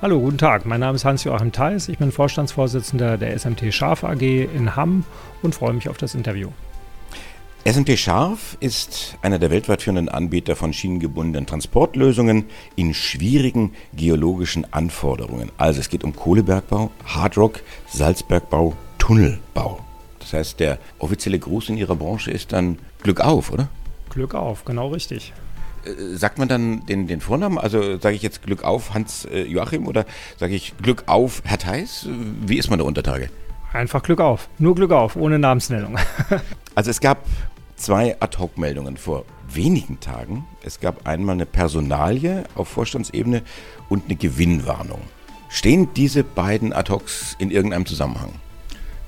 Hallo, 0.00 0.20
guten 0.20 0.38
Tag. 0.38 0.66
Mein 0.66 0.80
Name 0.80 0.96
ist 0.96 1.04
Hans-Joachim 1.04 1.52
Theis. 1.52 1.88
Ich 1.88 1.98
bin 1.98 2.12
Vorstandsvorsitzender 2.12 3.18
der 3.18 3.36
SMT 3.38 3.72
Scharf 3.72 4.04
AG 4.04 4.20
in 4.20 4.76
Hamm 4.76 5.04
und 5.42 5.54
freue 5.54 5.72
mich 5.72 5.88
auf 5.88 5.96
das 5.96 6.14
Interview. 6.14 6.50
SMT 7.66 7.98
Scharf 7.98 8.56
ist 8.60 9.18
einer 9.22 9.40
der 9.40 9.50
weltweit 9.50 9.82
führenden 9.82 10.08
Anbieter 10.08 10.54
von 10.54 10.72
schienengebundenen 10.72 11.46
Transportlösungen 11.46 12.44
in 12.76 12.94
schwierigen 12.94 13.72
geologischen 13.92 14.72
Anforderungen. 14.72 15.50
Also 15.58 15.80
es 15.80 15.88
geht 15.88 16.04
um 16.04 16.14
Kohlebergbau, 16.14 16.92
Hardrock, 17.06 17.58
Salzbergbau, 17.88 18.76
Tunnelbau. 18.98 19.80
Das 20.20 20.32
heißt, 20.32 20.60
der 20.60 20.78
offizielle 21.00 21.40
Gruß 21.40 21.70
in 21.70 21.76
Ihrer 21.76 21.96
Branche 21.96 22.30
ist 22.30 22.52
dann 22.52 22.78
Glück 23.02 23.20
auf, 23.20 23.50
oder? 23.50 23.68
Glück 24.10 24.36
auf, 24.36 24.64
genau 24.64 24.90
richtig. 24.90 25.32
Äh, 25.84 26.14
sagt 26.14 26.38
man 26.38 26.46
dann 26.46 26.86
den, 26.86 27.08
den 27.08 27.20
Vornamen? 27.20 27.58
Also 27.58 27.98
sage 27.98 28.14
ich 28.14 28.22
jetzt 28.22 28.44
Glück 28.44 28.62
auf 28.62 28.94
Hans 28.94 29.24
äh, 29.24 29.42
Joachim 29.42 29.88
oder 29.88 30.06
sage 30.38 30.54
ich 30.54 30.72
Glück 30.80 31.02
auf 31.06 31.42
Herr 31.44 31.58
Theis? 31.58 32.06
Wie 32.46 32.58
ist 32.58 32.70
man 32.70 32.78
da 32.78 32.84
untertage? 32.84 33.28
Einfach 33.72 34.04
Glück 34.04 34.20
auf. 34.20 34.48
Nur 34.60 34.76
Glück 34.76 34.92
auf, 34.92 35.16
ohne 35.16 35.40
Namensnennung. 35.40 35.98
also 36.76 36.90
es 36.92 37.00
gab 37.00 37.26
zwei 37.76 38.16
Ad-Hoc-Meldungen 38.20 38.96
vor 38.96 39.24
wenigen 39.48 40.00
Tagen. 40.00 40.44
Es 40.62 40.80
gab 40.80 41.06
einmal 41.06 41.34
eine 41.34 41.46
Personalie 41.46 42.44
auf 42.54 42.68
Vorstandsebene 42.68 43.42
und 43.88 44.04
eine 44.06 44.16
Gewinnwarnung. 44.16 45.00
Stehen 45.48 45.88
diese 45.94 46.24
beiden 46.24 46.72
Ad-Hocs 46.72 47.36
in 47.38 47.50
irgendeinem 47.50 47.86
Zusammenhang? 47.86 48.32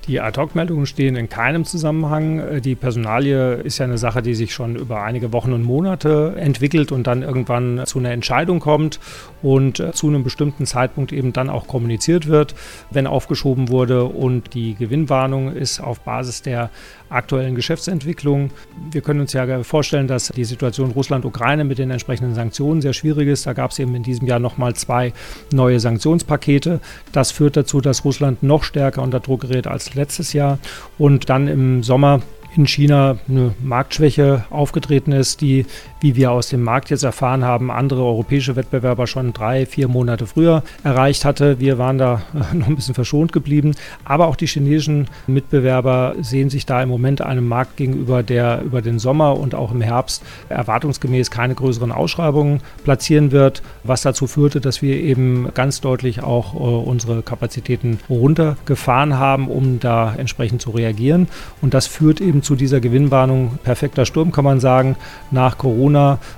Die 0.09 0.21
Ad-Hoc-Meldungen 0.21 0.87
stehen 0.87 1.15
in 1.15 1.29
keinem 1.29 1.65
Zusammenhang. 1.65 2.61
Die 2.61 2.73
Personalie 2.73 3.55
ist 3.55 3.77
ja 3.77 3.85
eine 3.85 3.99
Sache, 3.99 4.23
die 4.23 4.33
sich 4.33 4.53
schon 4.53 4.75
über 4.75 5.03
einige 5.03 5.33
Wochen 5.33 5.53
und 5.53 5.61
Monate 5.61 6.33
entwickelt 6.35 6.91
und 6.91 7.05
dann 7.05 7.21
irgendwann 7.21 7.83
zu 7.85 7.99
einer 7.99 8.09
Entscheidung 8.09 8.59
kommt 8.59 8.99
und 9.43 9.83
zu 9.93 10.07
einem 10.07 10.23
bestimmten 10.23 10.65
Zeitpunkt 10.65 11.11
eben 11.11 11.31
dann 11.31 11.47
auch 11.47 11.67
kommuniziert 11.67 12.25
wird, 12.25 12.55
wenn 12.89 13.05
aufgeschoben 13.05 13.69
wurde. 13.69 14.05
Und 14.05 14.55
die 14.55 14.73
Gewinnwarnung 14.73 15.53
ist 15.53 15.79
auf 15.79 15.99
Basis 15.99 16.41
der 16.41 16.71
aktuellen 17.09 17.55
Geschäftsentwicklung. 17.55 18.51
Wir 18.91 19.01
können 19.01 19.19
uns 19.21 19.33
ja 19.33 19.63
vorstellen, 19.63 20.07
dass 20.07 20.29
die 20.29 20.45
Situation 20.45 20.91
Russland-Ukraine 20.91 21.63
mit 21.63 21.77
den 21.77 21.91
entsprechenden 21.91 22.35
Sanktionen 22.35 22.81
sehr 22.81 22.93
schwierig 22.93 23.27
ist. 23.27 23.45
Da 23.45 23.53
gab 23.53 23.71
es 23.71 23.79
eben 23.79 23.95
in 23.95 24.03
diesem 24.03 24.27
Jahr 24.27 24.39
nochmal 24.39 24.75
zwei 24.75 25.13
neue 25.51 25.79
Sanktionspakete. 25.79 26.79
Das 27.11 27.31
führt 27.31 27.57
dazu, 27.57 27.81
dass 27.81 28.05
Russland 28.05 28.43
noch 28.43 28.63
stärker 28.63 29.01
unter 29.01 29.19
Druck 29.19 29.41
gerät 29.41 29.67
als 29.67 29.95
letztes 29.95 30.33
Jahr. 30.33 30.59
Und 30.97 31.29
dann 31.29 31.47
im 31.47 31.83
Sommer 31.83 32.21
in 32.55 32.67
China 32.67 33.17
eine 33.27 33.53
Marktschwäche 33.61 34.45
aufgetreten 34.49 35.11
ist, 35.11 35.41
die, 35.41 35.65
wie 36.01 36.15
wir 36.15 36.31
aus 36.31 36.49
dem 36.49 36.63
Markt 36.63 36.89
jetzt 36.89 37.03
erfahren 37.03 37.43
haben, 37.43 37.71
andere 37.71 38.03
europäische 38.03 38.55
Wettbewerber 38.55 39.07
schon 39.07 39.33
drei, 39.33 39.65
vier 39.65 39.87
Monate 39.87 40.27
früher 40.27 40.63
erreicht 40.83 41.25
hatte. 41.25 41.59
Wir 41.59 41.77
waren 41.77 41.97
da 41.97 42.21
noch 42.53 42.67
ein 42.67 42.75
bisschen 42.75 42.95
verschont 42.95 43.31
geblieben. 43.31 43.75
Aber 44.05 44.27
auch 44.27 44.35
die 44.35 44.47
chinesischen 44.47 45.07
Mitbewerber 45.27 46.15
sehen 46.21 46.49
sich 46.49 46.65
da 46.65 46.81
im 46.81 46.89
Moment 46.89 47.21
einem 47.21 47.47
Markt 47.47 47.77
gegenüber, 47.77 48.23
der 48.23 48.61
über 48.61 48.81
den 48.81 48.99
Sommer 48.99 49.37
und 49.37 49.55
auch 49.55 49.71
im 49.71 49.81
Herbst 49.81 50.23
erwartungsgemäß 50.49 51.31
keine 51.31 51.55
größeren 51.55 51.91
Ausschreibungen 51.91 52.61
platzieren 52.83 53.31
wird, 53.31 53.61
was 53.83 54.01
dazu 54.01 54.27
führte, 54.27 54.61
dass 54.61 54.81
wir 54.81 54.95
eben 54.95 55.49
ganz 55.53 55.81
deutlich 55.81 56.23
auch 56.23 56.53
äh, 56.53 56.57
unsere 56.57 57.21
Kapazitäten 57.21 57.99
runtergefahren 58.09 59.17
haben, 59.17 59.47
um 59.47 59.79
da 59.79 60.13
entsprechend 60.15 60.61
zu 60.61 60.71
reagieren. 60.71 61.27
Und 61.61 61.73
das 61.73 61.87
führt 61.87 62.21
eben 62.21 62.41
zu 62.41 62.55
dieser 62.55 62.79
Gewinnwarnung 62.79 63.59
perfekter 63.63 64.05
Sturm, 64.05 64.31
kann 64.31 64.45
man 64.45 64.59
sagen. 64.59 64.95
Nach 65.31 65.57
Corona 65.57 65.88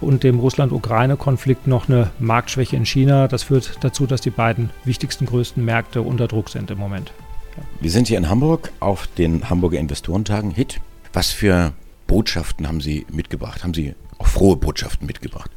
und 0.01 0.23
dem 0.23 0.39
Russland-Ukraine-Konflikt 0.39 1.67
noch 1.67 1.89
eine 1.89 2.11
Marktschwäche 2.19 2.75
in 2.75 2.85
China. 2.85 3.27
Das 3.27 3.43
führt 3.43 3.77
dazu, 3.81 4.05
dass 4.05 4.21
die 4.21 4.29
beiden 4.29 4.69
wichtigsten, 4.85 5.25
größten 5.25 5.63
Märkte 5.63 6.01
unter 6.01 6.27
Druck 6.27 6.49
sind 6.49 6.71
im 6.71 6.77
Moment. 6.77 7.11
Wir 7.79 7.91
sind 7.91 8.07
hier 8.07 8.17
in 8.17 8.29
Hamburg 8.29 8.71
auf 8.79 9.07
den 9.17 9.49
Hamburger 9.49 9.79
Investorentagen 9.79 10.51
HIT. 10.51 10.79
Was 11.13 11.31
für 11.31 11.73
Botschaften 12.07 12.67
haben 12.67 12.81
Sie 12.81 13.05
mitgebracht? 13.11 13.63
Haben 13.63 13.73
Sie 13.73 13.95
auch 14.17 14.27
frohe 14.27 14.55
Botschaften 14.55 15.07
mitgebracht? 15.07 15.51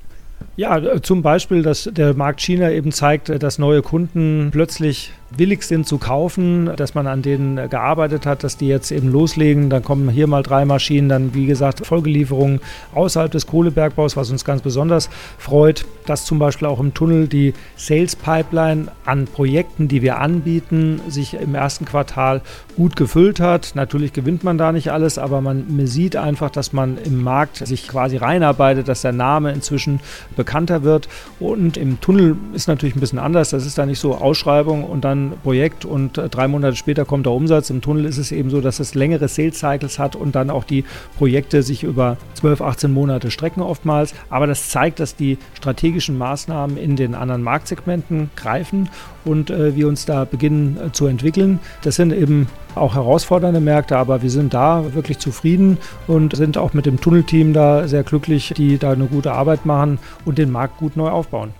Ja, 0.57 1.03
zum 1.03 1.23
Beispiel, 1.23 1.63
dass 1.63 1.89
der 1.93 2.15
Markt 2.15 2.41
China 2.41 2.71
eben 2.71 2.93
zeigt, 2.93 3.29
dass 3.43 3.59
neue 3.59 3.83
Kunden 3.83 4.51
plötzlich 4.53 5.13
willig 5.39 5.63
sind 5.63 5.87
zu 5.87 5.99
kaufen, 5.99 6.71
dass 6.77 6.95
man 6.95 7.07
an 7.07 7.23
denen 7.23 7.69
gearbeitet 7.69 8.27
hat, 8.27 8.43
dass 8.43 8.57
die 8.57 8.67
jetzt 8.67 8.91
eben 8.91 9.11
loslegen. 9.11 9.71
Dann 9.71 9.83
kommen 9.85 10.09
hier 10.09 10.27
mal 10.27 10.43
drei 10.43 10.65
Maschinen, 10.65 11.09
dann 11.09 11.35
wie 11.35 11.47
gesagt 11.47 11.87
Folgelieferungen 11.87 12.61
außerhalb 12.95 13.31
des 13.31 13.47
Kohlebergbaus, 13.47 14.17
was 14.17 14.31
uns 14.31 14.45
ganz 14.45 14.63
besonders 14.63 15.11
freut, 15.39 15.85
dass 16.07 16.25
zum 16.25 16.39
Beispiel 16.39 16.69
auch 16.69 16.81
im 16.81 16.95
Tunnel 16.95 17.29
die 17.29 17.53
Sales 17.77 18.17
Pipeline 18.17 18.89
an 19.05 19.27
Projekten, 19.27 19.89
die 19.89 20.03
wir 20.03 20.19
anbieten, 20.19 21.01
sich 21.09 21.35
im 21.35 21.55
ersten 21.55 21.85
Quartal 21.85 22.41
gut 22.77 22.97
gefüllt 22.97 23.39
hat. 23.39 23.73
Natürlich 23.75 24.13
gewinnt 24.13 24.45
man 24.45 24.59
da 24.59 24.73
nicht 24.73 24.91
alles, 24.91 25.19
aber 25.19 25.41
man 25.41 25.87
sieht 25.87 26.17
einfach, 26.17 26.51
dass 26.51 26.73
man 26.73 26.97
im 26.99 27.23
Markt 27.23 27.67
sich 27.67 27.87
quasi 27.87 28.17
reinarbeitet, 28.17 28.89
dass 28.89 29.03
der 29.03 29.13
Name 29.13 29.53
inzwischen 29.53 30.01
bekannt 30.37 30.55
bekannter 30.55 30.83
wird. 30.83 31.09
Und 31.41 31.77
im 31.77 32.01
Tunnel 32.01 32.37
ist 32.53 32.69
natürlich 32.69 32.95
ein 32.95 33.01
bisschen 33.01 33.19
anders. 33.19 33.51
Das 33.51 33.67
ist 33.67 33.77
da 33.77 33.87
nicht 33.87 33.99
so 33.99 34.15
Ausschreibung 34.15 34.85
und 34.85 35.05
dann 35.05 35.24
Projekt 35.43 35.85
und 35.85 36.19
äh, 36.19 36.29
drei 36.29 36.49
Monate 36.49 36.77
später 36.77 37.05
kommt 37.05 37.27
der 37.27 37.33
Umsatz. 37.33 37.71
Im 37.71 37.81
Tunnel 37.81 38.05
ist 38.05 38.19
es 38.19 38.33
eben 38.33 38.51
so, 38.51 38.61
dass 38.61 38.81
es 38.81 38.95
längere 38.95 39.29
Sales 39.29 39.59
Cycles 39.59 39.99
hat 39.99 40.17
und 40.17 40.35
dann 40.35 40.51
auch 40.51 40.65
die 40.65 40.85
Projekte 41.19 41.63
sich 41.63 41.83
über 41.83 42.17
12, 42.35 42.61
18 42.61 42.93
Monate 42.93 43.31
strecken 43.31 43.63
oftmals. 43.63 44.15
Aber 44.31 44.47
das 44.47 44.69
zeigt, 44.69 45.01
dass 45.01 45.17
die 45.17 45.39
strategischen 45.55 46.19
Maßnahmen 46.19 46.77
in 46.77 46.97
den 46.97 47.15
anderen 47.15 47.43
Marktsegmenten 47.43 48.31
greifen 48.37 48.89
und 49.25 49.51
äh, 49.51 49.75
wir 49.77 49.89
uns 49.89 50.05
da 50.07 50.25
beginnen 50.25 50.79
äh, 50.79 50.93
zu 50.93 51.07
entwickeln. 51.07 51.61
Das 51.83 51.97
sind 51.97 52.13
eben 52.13 52.49
auch 52.75 52.95
herausfordernde 52.95 53.61
Märkte, 53.61 53.97
aber 53.97 54.23
wir 54.23 54.31
sind 54.31 54.55
da 54.55 54.95
wirklich 54.95 55.19
zufrieden 55.19 55.79
und 56.07 56.37
sind 56.37 56.59
auch 56.59 56.75
mit 56.75 56.87
dem 56.87 57.01
Tunnelteam 57.01 57.53
da 57.53 57.89
sehr 57.89 58.03
glücklich, 58.03 58.53
die 58.57 58.79
da 58.79 58.93
eine 58.93 59.07
gute 59.07 59.33
Arbeit 59.33 59.65
machen 59.67 59.99
und 60.25 60.39
den 60.39 60.51
Markt 60.51 60.79
gut 60.79 60.97
neu 60.97 61.09
aufbauen. 61.09 61.55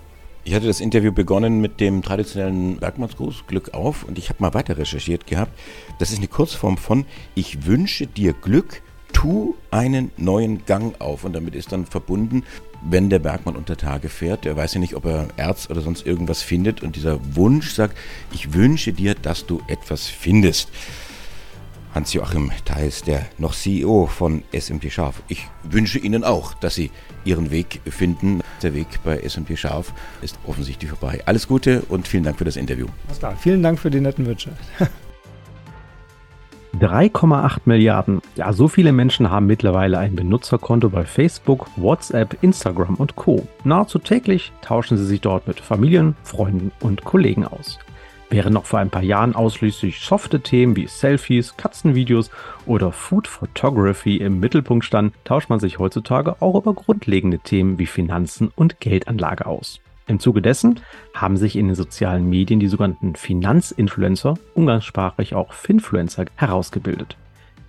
Ich 0.47 0.53
hatte 0.53 0.67
das 0.67 0.81
Interview 0.81 1.11
begonnen 1.11 1.63
mit 1.63 1.81
dem 1.81 2.03
traditionellen 2.03 2.77
Bergmannsgruß, 2.77 3.47
Glück 3.47 3.73
auf, 3.73 4.05
und 4.05 4.19
ich 4.19 4.29
habe 4.29 4.43
mal 4.43 4.53
weiter 4.53 4.77
recherchiert 4.77 5.27
gehabt. 5.27 5.59
Das 5.99 6.11
ist 6.11 6.19
eine 6.19 6.29
Kurzform 6.29 6.77
von 6.77 7.07
Ich 7.35 7.65
wünsche 7.65 8.07
dir 8.07 8.35
Glück, 8.35 8.83
tu 9.15 9.55
einen 9.71 10.11
neuen 10.19 10.67
Gang 10.67 11.01
auf. 11.01 11.25
Und 11.25 11.33
damit 11.33 11.55
ist 11.55 11.73
dann 11.73 11.87
verbunden, 11.87 12.43
wenn 12.83 13.09
der 13.09 13.21
Bergmann 13.21 13.57
unter 13.57 13.79
Tage 13.79 14.11
fährt, 14.11 14.45
der 14.45 14.55
weiß 14.55 14.75
ja 14.75 14.81
nicht, 14.81 14.95
ob 14.95 15.07
er 15.07 15.29
Erz 15.39 15.71
oder 15.71 15.81
sonst 15.81 16.07
irgendwas 16.07 16.43
findet. 16.43 16.83
Und 16.83 16.97
dieser 16.97 17.19
Wunsch 17.35 17.73
sagt, 17.73 17.97
ich 18.35 18.53
wünsche 18.53 18.93
dir, 18.93 19.15
dass 19.15 19.47
du 19.47 19.63
etwas 19.67 20.07
findest. 20.09 20.69
Hans-Joachim 21.95 22.51
Theis, 22.65 23.03
der 23.03 23.25
noch 23.39 23.55
CEO 23.55 24.07
von 24.07 24.43
SMP 24.53 24.91
Scharf. 24.91 25.23
Ich 25.29 25.47
wünsche 25.63 25.99
Ihnen 25.99 26.25
auch, 26.25 26.55
dass 26.55 26.75
Sie 26.75 26.91
Ihren 27.25 27.51
Weg 27.51 27.81
finden. 27.87 28.41
Der 28.63 28.75
Weg 28.75 28.87
bei 29.05 29.21
SMP 29.27 29.57
Scharf 29.57 29.93
ist 30.21 30.39
offensichtlich 30.47 30.91
vorbei. 30.91 31.23
Alles 31.27 31.47
Gute 31.47 31.83
und 31.89 32.09
vielen 32.09 32.25
Dank 32.25 32.39
für 32.39 32.45
das 32.45 32.57
Interview. 32.57 32.87
Alles 33.07 33.21
klar. 33.21 33.37
Vielen 33.39 33.63
Dank 33.63 33.79
für 33.79 33.91
die 33.91 34.01
netten 34.01 34.27
Wünsche. 34.27 34.51
3,8 36.81 37.61
Milliarden. 37.67 38.21
Ja, 38.35 38.53
so 38.53 38.67
viele 38.67 38.93
Menschen 38.93 39.31
haben 39.31 39.47
mittlerweile 39.47 39.99
ein 39.99 40.17
Benutzerkonto 40.17 40.89
bei 40.89 41.05
Facebook, 41.05 41.69
WhatsApp, 41.77 42.37
Instagram 42.43 42.97
und 42.97 43.15
Co. 43.15 43.47
Nahezu 43.63 44.01
täglich 44.01 44.51
tauschen 44.61 44.99
sie 44.99 45.07
sich 45.07 45.21
dort 45.21 45.47
mit 45.47 45.61
Familien, 45.61 46.17
Freunden 46.25 46.73
und 46.81 47.05
Kollegen 47.05 47.47
aus. 47.47 47.79
Während 48.35 48.53
noch 48.53 48.67
vor 48.67 48.81
ein 48.81 48.91
paar 48.91 49.05
Jahren 49.05 49.37
ausschließlich 49.37 50.01
softe 50.01 50.41
Themen 50.41 50.75
wie 50.75 50.89
Selfies, 50.89 51.57
Katzenvideos 51.57 52.33
oder 52.67 52.91
Food 52.91 53.29
Photography 53.29 54.17
im 54.17 54.41
Mittelpunkt 54.41 54.85
standen, 54.85 55.15
tauscht 55.23 55.51
man 55.51 55.61
sich 55.61 55.79
heutzutage 55.79 56.43
auch 56.43 56.57
über 56.57 56.75
grundlegende 56.75 57.39
Themen 57.39 57.79
wie 57.79 57.87
Finanzen 57.87 58.51
und 58.57 58.81
Geldanlage 58.81 59.47
aus. 59.47 59.79
Im 60.09 60.19
Zuge 60.19 60.43
dessen 60.43 60.81
haben 61.15 61.37
sich 61.37 61.55
in 61.55 61.69
den 61.69 61.77
sozialen 61.77 62.29
Medien 62.29 62.59
die 62.59 62.67
sogenannten 62.67 63.15
Finanzinfluencer, 63.15 64.35
umgangssprachlich 64.55 65.37
auch 65.37 65.53
Finfluencer, 65.53 66.25
herausgebildet. 66.35 67.17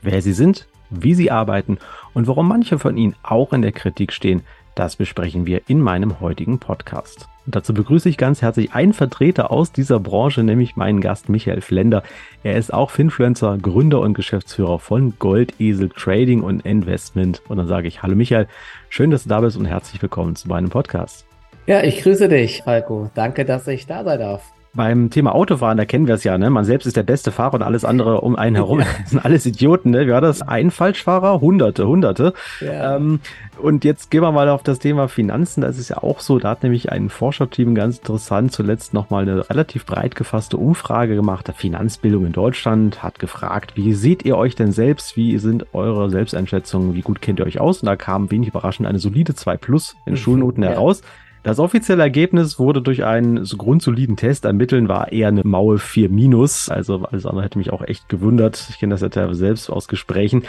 Wer 0.02 0.24
sie 0.24 0.34
sind, 0.34 0.68
wie 0.90 1.14
sie 1.14 1.30
arbeiten 1.30 1.78
und 2.16 2.26
warum 2.26 2.48
manche 2.48 2.80
von 2.80 2.98
ihnen 2.98 3.16
auch 3.22 3.54
in 3.54 3.62
der 3.62 3.72
Kritik 3.72 4.12
stehen, 4.12 4.42
das 4.74 4.96
besprechen 4.96 5.46
wir 5.46 5.62
in 5.68 5.80
meinem 5.80 6.20
heutigen 6.22 6.58
Podcast. 6.58 7.28
Und 7.46 7.56
dazu 7.56 7.74
begrüße 7.74 8.10
ich 8.10 8.18
ganz 8.18 8.42
herzlich 8.42 8.74
einen 8.74 8.94
Vertreter 8.94 9.52
aus 9.52 9.72
dieser 9.72 10.00
Branche, 10.00 10.44
nämlich 10.44 10.76
meinen 10.76 11.00
Gast 11.02 11.30
Michael 11.30 11.62
Flender. 11.62 12.04
Er 12.44 12.58
ist 12.58 12.74
auch 12.74 12.90
Finfluencer, 12.90 13.58
Gründer 13.62 14.00
und 14.02 14.16
Geschäftsführer 14.16 14.80
von 14.80 15.14
Goldesel 15.20 15.90
Trading 15.90 16.42
und 16.42 16.66
Investment. 16.66 17.42
Und 17.48 17.58
dann 17.58 17.68
sage 17.68 17.88
ich 17.88 18.02
Hallo 18.02 18.16
Michael, 18.16 18.48
schön, 18.90 19.12
dass 19.12 19.24
du 19.24 19.30
da 19.30 19.42
bist 19.42 19.58
und 19.58 19.66
herzlich 19.66 20.02
willkommen 20.02 20.36
zu 20.36 20.48
meinem 20.48 20.70
Podcast. 20.70 21.26
Ja, 21.68 21.84
ich 21.84 22.02
grüße 22.02 22.30
dich, 22.30 22.62
Falco. 22.64 23.10
Danke, 23.14 23.46
dass 23.46 23.68
ich 23.68 23.86
da 23.86 24.04
sein 24.04 24.20
darf. 24.20 24.55
Beim 24.76 25.10
Thema 25.10 25.34
Autofahren, 25.34 25.78
da 25.78 25.86
kennen 25.86 26.08
wir 26.08 26.16
es 26.16 26.24
ja, 26.24 26.38
ne? 26.38 26.50
Man 26.50 26.66
selbst 26.66 26.86
ist 26.86 26.98
der 26.98 27.04
beste 27.04 27.32
Fahrer 27.32 27.54
und 27.54 27.64
alles 27.64 27.86
andere 27.86 28.22
um 28.22 28.36
einen 28.36 28.56
herum 28.56 28.82
ja. 28.82 28.86
sind 29.06 29.24
alles 29.24 29.46
Idioten, 29.46 29.92
ne? 29.92 30.06
Wie 30.06 30.12
war 30.12 30.22
das? 30.22 30.42
Ein 30.42 30.70
Falschfahrer? 30.70 31.40
Hunderte, 31.40 31.88
hunderte. 31.88 32.34
Ja. 32.60 32.98
Ähm, 32.98 33.20
und 33.58 33.86
jetzt 33.86 34.12
gehen 34.12 34.22
wir 34.22 34.32
mal 34.32 34.50
auf 34.50 34.64
das 34.64 34.80
Thema 34.80 35.08
Finanzen. 35.08 35.62
Das 35.62 35.78
ist 35.78 35.90
ja 35.90 35.98
auch 35.98 36.20
so. 36.20 36.40
Da 36.40 36.50
hat 36.50 36.64
nämlich 36.64 36.92
ein 36.92 37.10
Forscherteam 37.10 37.74
ganz 37.74 38.00
interessant 38.00 38.52
zuletzt 38.52 38.94
nochmal 38.94 39.24
eine 39.24 39.50
relativ 39.50 39.86
breit 39.86 40.16
gefasste 40.16 40.58
Umfrage 40.58 41.16
gemacht. 41.16 41.48
Der 41.48 41.56
Finanzbildung 41.56 42.26
in 42.26 42.34
Deutschland 42.34 43.02
hat 43.02 43.20
gefragt, 43.20 43.76
wie 43.76 43.94
seht 43.94 44.26
ihr 44.26 44.38
euch 44.38 44.56
denn 44.56 44.74
selbst? 44.74 45.16
Wie 45.16 45.38
sind 45.38 45.74
eure 45.74 46.10
Selbsteinschätzungen? 46.10 46.96
Wie 46.96 47.02
gut 47.02 47.22
kennt 47.22 47.40
ihr 47.40 47.46
euch 47.46 47.62
aus? 47.62 47.82
Und 47.82 47.86
da 47.86 47.96
kam 47.96 48.30
wenig 48.30 48.50
überraschend 48.50 48.88
eine 48.88 49.00
solide 49.00 49.36
2 49.36 49.58
Plus 49.58 49.96
in 50.06 50.14
mhm. 50.14 50.18
Schulnoten 50.18 50.64
ja. 50.64 50.72
heraus. 50.72 51.02
Das 51.46 51.60
offizielle 51.60 52.02
Ergebnis 52.02 52.58
wurde 52.58 52.82
durch 52.82 53.04
einen 53.04 53.46
so 53.46 53.58
grundsoliden 53.58 54.18
Test 54.18 54.46
ermitteln, 54.46 54.90
war 54.90 55.12
eher 55.12 55.28
eine 55.28 55.44
Maue 55.44 55.78
4 55.78 56.10
minus. 56.10 56.70
Also 56.70 57.04
alles 57.04 57.28
andere 57.28 57.44
hätte 57.44 57.60
mich 57.60 57.72
auch 57.72 57.84
echt 57.84 58.10
gewundert. 58.10 58.66
Ich 58.72 58.80
kenne 58.80 58.96
das 58.96 59.02
ja 59.02 59.10
teilweise 59.10 59.38
selbst 59.38 59.70
aus 59.70 59.88
Gesprächen. 59.88 60.42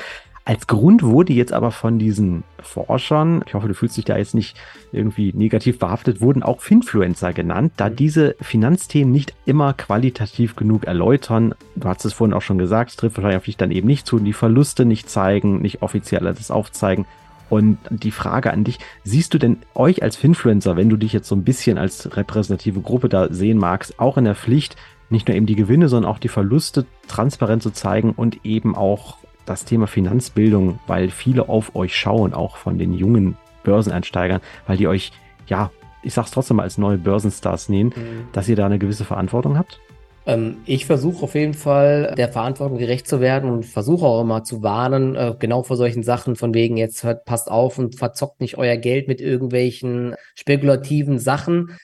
Als 0.46 0.66
Grund 0.66 1.02
wurde 1.02 1.34
jetzt 1.34 1.52
aber 1.52 1.70
von 1.70 1.98
diesen 1.98 2.44
Forschern, 2.62 3.42
ich 3.46 3.52
hoffe, 3.52 3.68
du 3.68 3.74
fühlst 3.74 3.98
dich 3.98 4.06
da 4.06 4.16
jetzt 4.16 4.34
nicht 4.34 4.56
irgendwie 4.90 5.34
negativ 5.34 5.78
behaftet, 5.78 6.22
wurden 6.22 6.42
auch 6.42 6.62
Finfluencer 6.62 7.34
genannt, 7.34 7.74
da 7.76 7.90
mhm. 7.90 7.96
diese 7.96 8.34
Finanzthemen 8.40 9.12
nicht 9.12 9.34
immer 9.44 9.74
qualitativ 9.74 10.56
genug 10.56 10.84
erläutern. 10.86 11.54
Du 11.74 11.88
hast 11.88 12.06
es 12.06 12.14
vorhin 12.14 12.32
auch 12.32 12.40
schon 12.40 12.56
gesagt, 12.56 12.88
es 12.88 12.96
trifft 12.96 13.18
wahrscheinlich 13.18 13.36
auf 13.36 13.44
dich 13.44 13.58
dann 13.58 13.70
eben 13.70 13.86
nicht 13.86 14.06
zu, 14.06 14.18
die 14.18 14.32
Verluste 14.32 14.86
nicht 14.86 15.10
zeigen, 15.10 15.60
nicht 15.60 15.82
offiziell 15.82 16.26
alles 16.26 16.50
aufzeigen. 16.50 17.04
Und 17.48 17.78
die 17.90 18.10
Frage 18.10 18.52
an 18.52 18.64
dich, 18.64 18.78
siehst 19.04 19.32
du 19.34 19.38
denn 19.38 19.58
euch 19.74 20.02
als 20.02 20.16
Finfluencer, 20.16 20.76
wenn 20.76 20.88
du 20.88 20.96
dich 20.96 21.12
jetzt 21.12 21.28
so 21.28 21.36
ein 21.36 21.44
bisschen 21.44 21.78
als 21.78 22.16
repräsentative 22.16 22.80
Gruppe 22.80 23.08
da 23.08 23.32
sehen 23.32 23.58
magst, 23.58 23.98
auch 23.98 24.16
in 24.16 24.24
der 24.24 24.34
Pflicht, 24.34 24.76
nicht 25.10 25.28
nur 25.28 25.36
eben 25.36 25.46
die 25.46 25.54
Gewinne, 25.54 25.88
sondern 25.88 26.10
auch 26.10 26.18
die 26.18 26.28
Verluste 26.28 26.84
transparent 27.06 27.62
zu 27.62 27.70
zeigen 27.70 28.10
und 28.10 28.44
eben 28.44 28.74
auch 28.74 29.18
das 29.44 29.64
Thema 29.64 29.86
Finanzbildung, 29.86 30.80
weil 30.88 31.10
viele 31.10 31.48
auf 31.48 31.76
euch 31.76 31.96
schauen, 31.96 32.34
auch 32.34 32.56
von 32.56 32.78
den 32.78 32.92
jungen 32.92 33.36
Börseneinsteigern, 33.62 34.40
weil 34.66 34.76
die 34.76 34.88
euch, 34.88 35.12
ja, 35.46 35.70
ich 36.02 36.14
sag's 36.14 36.32
trotzdem 36.32 36.56
mal 36.56 36.64
als 36.64 36.78
neue 36.78 36.98
Börsenstars 36.98 37.68
nehmen, 37.68 37.92
mhm. 37.94 38.28
dass 38.32 38.48
ihr 38.48 38.56
da 38.56 38.66
eine 38.66 38.78
gewisse 38.78 39.04
Verantwortung 39.04 39.56
habt? 39.56 39.80
Ähm, 40.26 40.58
ich 40.66 40.86
versuche 40.86 41.22
auf 41.22 41.34
jeden 41.34 41.54
Fall 41.54 42.14
der 42.16 42.28
Verantwortung 42.28 42.78
gerecht 42.78 43.06
zu 43.06 43.20
werden 43.20 43.48
und 43.50 43.64
versuche 43.64 44.04
auch 44.04 44.22
immer 44.22 44.42
zu 44.42 44.62
warnen, 44.62 45.14
äh, 45.14 45.34
genau 45.38 45.62
vor 45.62 45.76
solchen 45.76 46.02
Sachen, 46.02 46.34
von 46.36 46.52
wegen 46.52 46.76
jetzt 46.76 47.04
hört, 47.04 47.24
passt 47.24 47.50
auf 47.50 47.78
und 47.78 47.96
verzockt 47.96 48.40
nicht 48.40 48.58
euer 48.58 48.76
Geld 48.76 49.06
mit 49.06 49.20
irgendwelchen 49.20 50.14
spekulativen 50.34 51.18
Sachen. 51.18 51.78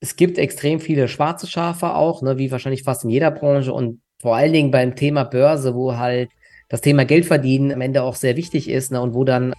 Es 0.00 0.16
gibt 0.16 0.38
extrem 0.38 0.80
viele 0.80 1.08
schwarze 1.08 1.46
Schafe 1.46 1.94
auch, 1.94 2.20
ne, 2.20 2.36
wie 2.36 2.50
wahrscheinlich 2.50 2.82
fast 2.82 3.04
in 3.04 3.10
jeder 3.10 3.30
Branche 3.30 3.72
und 3.72 4.00
vor 4.20 4.36
allen 4.36 4.52
Dingen 4.52 4.70
beim 4.70 4.96
Thema 4.96 5.24
Börse, 5.24 5.74
wo 5.74 5.96
halt 5.96 6.30
das 6.68 6.80
Thema 6.80 7.04
Geld 7.04 7.26
verdienen 7.26 7.72
am 7.72 7.80
Ende 7.80 8.02
auch 8.02 8.16
sehr 8.16 8.36
wichtig 8.36 8.68
ist 8.68 8.90
ne, 8.90 9.00
und 9.00 9.14
wo 9.14 9.22
dann 9.24 9.54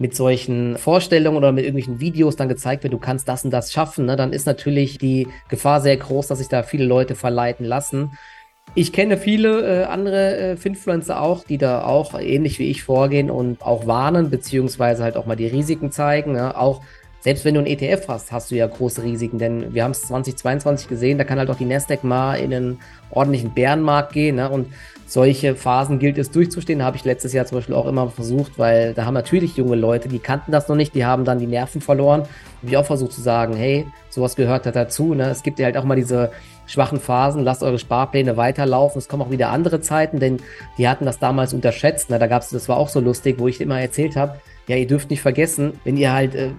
mit 0.00 0.16
solchen 0.16 0.78
Vorstellungen 0.78 1.36
oder 1.36 1.52
mit 1.52 1.64
irgendwelchen 1.64 2.00
Videos 2.00 2.34
dann 2.34 2.48
gezeigt 2.48 2.82
wird, 2.82 2.94
du 2.94 2.98
kannst 2.98 3.28
das 3.28 3.44
und 3.44 3.50
das 3.50 3.70
schaffen, 3.70 4.06
ne, 4.06 4.16
dann 4.16 4.32
ist 4.32 4.46
natürlich 4.46 4.96
die 4.96 5.28
Gefahr 5.48 5.82
sehr 5.82 5.98
groß, 5.98 6.26
dass 6.26 6.38
sich 6.38 6.48
da 6.48 6.62
viele 6.62 6.86
Leute 6.86 7.14
verleiten 7.14 7.66
lassen. 7.66 8.18
Ich 8.74 8.92
kenne 8.92 9.18
viele 9.18 9.82
äh, 9.82 9.84
andere 9.84 10.36
äh, 10.36 10.56
Finfluencer 10.56 11.20
auch, 11.20 11.44
die 11.44 11.58
da 11.58 11.84
auch 11.84 12.18
ähnlich 12.18 12.58
wie 12.58 12.70
ich 12.70 12.82
vorgehen 12.82 13.30
und 13.30 13.62
auch 13.62 13.86
warnen, 13.86 14.30
beziehungsweise 14.30 15.02
halt 15.02 15.16
auch 15.16 15.26
mal 15.26 15.36
die 15.36 15.48
Risiken 15.48 15.92
zeigen. 15.92 16.32
Ne? 16.32 16.56
Auch 16.56 16.80
selbst 17.20 17.44
wenn 17.44 17.54
du 17.54 17.60
ein 17.60 17.66
ETF 17.66 18.08
hast, 18.08 18.32
hast 18.32 18.50
du 18.50 18.54
ja 18.54 18.66
große 18.66 19.02
Risiken, 19.02 19.38
denn 19.38 19.74
wir 19.74 19.84
haben 19.84 19.90
es 19.90 20.02
2022 20.02 20.88
gesehen, 20.88 21.18
da 21.18 21.24
kann 21.24 21.38
halt 21.38 21.50
auch 21.50 21.56
die 21.56 21.66
Nasdaq 21.66 22.02
mal 22.02 22.36
in 22.36 22.54
einen 22.54 22.78
ordentlichen 23.10 23.52
Bärenmarkt 23.52 24.14
gehen. 24.14 24.36
Ne? 24.36 24.48
Und 24.48 24.68
solche 25.06 25.54
Phasen 25.54 25.98
gilt 25.98 26.16
es 26.16 26.30
durchzustehen. 26.30 26.82
Habe 26.82 26.96
ich 26.96 27.04
letztes 27.04 27.34
Jahr 27.34 27.44
zum 27.44 27.58
Beispiel 27.58 27.74
auch 27.74 27.86
immer 27.86 28.08
versucht, 28.08 28.58
weil 28.58 28.94
da 28.94 29.04
haben 29.04 29.14
natürlich 29.14 29.56
junge 29.56 29.76
Leute, 29.76 30.08
die 30.08 30.18
kannten 30.18 30.50
das 30.50 30.68
noch 30.68 30.76
nicht, 30.76 30.94
die 30.94 31.04
haben 31.04 31.24
dann 31.24 31.38
die 31.38 31.46
Nerven 31.46 31.82
verloren. 31.82 32.22
Habe 32.22 32.70
ich 32.70 32.76
auch 32.76 32.86
versucht 32.86 33.12
zu 33.12 33.20
sagen, 33.20 33.54
hey, 33.54 33.86
sowas 34.08 34.34
gehört 34.34 34.64
da 34.64 34.70
dazu. 34.70 35.12
Ne? 35.14 35.28
Es 35.28 35.42
gibt 35.42 35.58
ja 35.58 35.66
halt 35.66 35.76
auch 35.76 35.84
mal 35.84 35.96
diese 35.96 36.30
schwachen 36.66 37.00
Phasen, 37.00 37.42
lasst 37.42 37.62
eure 37.62 37.78
Sparpläne 37.78 38.38
weiterlaufen. 38.38 38.98
Es 38.98 39.08
kommen 39.08 39.22
auch 39.22 39.30
wieder 39.30 39.50
andere 39.50 39.80
Zeiten, 39.82 40.20
denn 40.20 40.38
die 40.78 40.88
hatten 40.88 41.04
das 41.04 41.18
damals 41.18 41.52
unterschätzt. 41.52 42.08
Ne? 42.08 42.18
Da 42.18 42.28
gab 42.28 42.42
es, 42.42 42.48
das 42.48 42.68
war 42.68 42.78
auch 42.78 42.88
so 42.88 43.00
lustig, 43.00 43.38
wo 43.38 43.48
ich 43.48 43.60
immer 43.60 43.78
erzählt 43.78 44.16
habe, 44.16 44.36
ja, 44.68 44.76
ihr 44.76 44.86
dürft 44.86 45.10
nicht 45.10 45.20
vergessen, 45.20 45.72
wenn 45.82 45.96
ihr 45.96 46.12
halt 46.12 46.36
äh, 46.36 46.50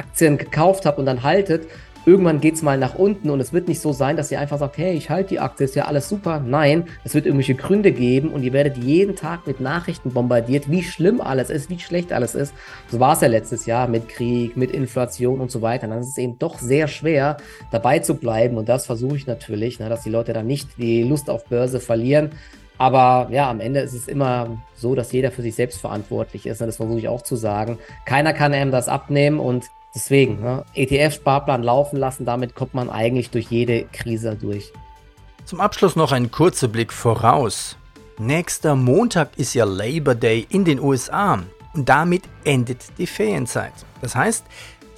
Aktien 0.00 0.38
gekauft 0.38 0.86
habt 0.86 0.98
und 0.98 1.06
dann 1.06 1.22
haltet, 1.22 1.68
irgendwann 2.06 2.40
geht 2.40 2.54
es 2.54 2.62
mal 2.62 2.78
nach 2.78 2.94
unten 2.94 3.28
und 3.30 3.40
es 3.40 3.52
wird 3.52 3.68
nicht 3.68 3.80
so 3.80 3.92
sein, 3.92 4.16
dass 4.16 4.30
ihr 4.30 4.40
einfach 4.40 4.58
sagt, 4.58 4.78
hey, 4.78 4.94
ich 4.94 5.10
halte 5.10 5.30
die 5.30 5.40
Aktie, 5.40 5.64
ist 5.64 5.74
ja 5.74 5.84
alles 5.84 6.08
super. 6.08 6.40
Nein, 6.40 6.84
es 7.04 7.14
wird 7.14 7.26
irgendwelche 7.26 7.54
Gründe 7.54 7.92
geben 7.92 8.30
und 8.30 8.42
ihr 8.42 8.52
werdet 8.52 8.78
jeden 8.78 9.16
Tag 9.16 9.46
mit 9.46 9.60
Nachrichten 9.60 10.12
bombardiert, 10.12 10.70
wie 10.70 10.82
schlimm 10.82 11.20
alles 11.20 11.50
ist, 11.50 11.68
wie 11.68 11.78
schlecht 11.78 12.12
alles 12.12 12.34
ist. 12.34 12.54
So 12.88 13.00
war 13.00 13.14
es 13.14 13.20
ja 13.20 13.28
letztes 13.28 13.66
Jahr 13.66 13.86
mit 13.86 14.08
Krieg, 14.08 14.56
mit 14.56 14.70
Inflation 14.70 15.40
und 15.40 15.50
so 15.50 15.60
weiter. 15.60 15.88
dann 15.88 16.00
ist 16.00 16.08
es 16.08 16.18
eben 16.18 16.38
doch 16.38 16.58
sehr 16.58 16.88
schwer, 16.88 17.36
dabei 17.70 17.98
zu 17.98 18.14
bleiben 18.14 18.56
und 18.56 18.68
das 18.68 18.86
versuche 18.86 19.16
ich 19.16 19.26
natürlich, 19.26 19.78
ne, 19.78 19.88
dass 19.88 20.02
die 20.02 20.10
Leute 20.10 20.32
dann 20.32 20.46
nicht 20.46 20.70
die 20.78 21.02
Lust 21.02 21.28
auf 21.28 21.44
Börse 21.44 21.80
verlieren. 21.80 22.30
Aber 22.78 23.28
ja, 23.30 23.50
am 23.50 23.60
Ende 23.60 23.80
ist 23.80 23.92
es 23.92 24.08
immer 24.08 24.56
so, 24.74 24.94
dass 24.94 25.12
jeder 25.12 25.30
für 25.30 25.42
sich 25.42 25.54
selbst 25.54 25.78
verantwortlich 25.78 26.46
ist. 26.46 26.62
Und 26.62 26.66
das 26.66 26.78
versuche 26.78 26.98
ich 26.98 27.08
auch 27.08 27.20
zu 27.20 27.36
sagen. 27.36 27.76
Keiner 28.06 28.32
kann 28.32 28.54
einem 28.54 28.70
das 28.70 28.88
abnehmen 28.88 29.38
und 29.38 29.66
Deswegen, 29.94 30.40
ne, 30.40 30.64
ETF-Sparplan 30.74 31.62
laufen 31.62 31.96
lassen, 31.96 32.24
damit 32.24 32.54
kommt 32.54 32.74
man 32.74 32.90
eigentlich 32.90 33.30
durch 33.30 33.50
jede 33.50 33.84
Krise 33.92 34.36
durch. 34.36 34.72
Zum 35.44 35.60
Abschluss 35.60 35.96
noch 35.96 36.12
ein 36.12 36.30
kurzer 36.30 36.68
Blick 36.68 36.92
voraus. 36.92 37.76
Nächster 38.18 38.76
Montag 38.76 39.30
ist 39.36 39.54
ja 39.54 39.64
Labor 39.64 40.14
Day 40.14 40.46
in 40.50 40.64
den 40.64 40.78
USA 40.78 41.42
und 41.74 41.88
damit 41.88 42.22
endet 42.44 42.84
die 42.98 43.06
Ferienzeit. 43.06 43.72
Das 44.00 44.14
heißt, 44.14 44.44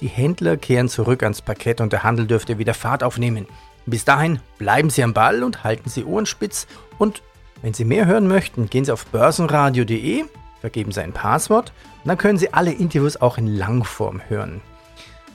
die 0.01 0.09
Händler 0.09 0.57
kehren 0.57 0.89
zurück 0.89 1.23
ans 1.23 1.41
Parkett 1.41 1.79
und 1.81 1.93
der 1.93 2.03
Handel 2.03 2.27
dürfte 2.27 2.57
wieder 2.59 2.73
Fahrt 2.73 3.03
aufnehmen. 3.03 3.47
Bis 3.85 4.05
dahin 4.05 4.39
bleiben 4.57 4.89
Sie 4.89 5.03
am 5.03 5.13
Ball 5.13 5.43
und 5.43 5.63
halten 5.63 5.89
Sie 5.89 6.03
Ohren 6.03 6.25
spitz. 6.25 6.67
Und 6.97 7.23
wenn 7.61 7.73
Sie 7.73 7.85
mehr 7.85 8.05
hören 8.05 8.27
möchten, 8.27 8.69
gehen 8.69 8.85
Sie 8.85 8.91
auf 8.91 9.05
börsenradio.de, 9.07 10.25
vergeben 10.61 10.91
Sie 10.91 11.01
ein 11.01 11.13
Passwort 11.13 11.71
und 12.03 12.09
dann 12.09 12.17
können 12.17 12.37
Sie 12.37 12.53
alle 12.53 12.73
Interviews 12.73 13.17
auch 13.17 13.37
in 13.37 13.47
Langform 13.47 14.21
hören. 14.27 14.61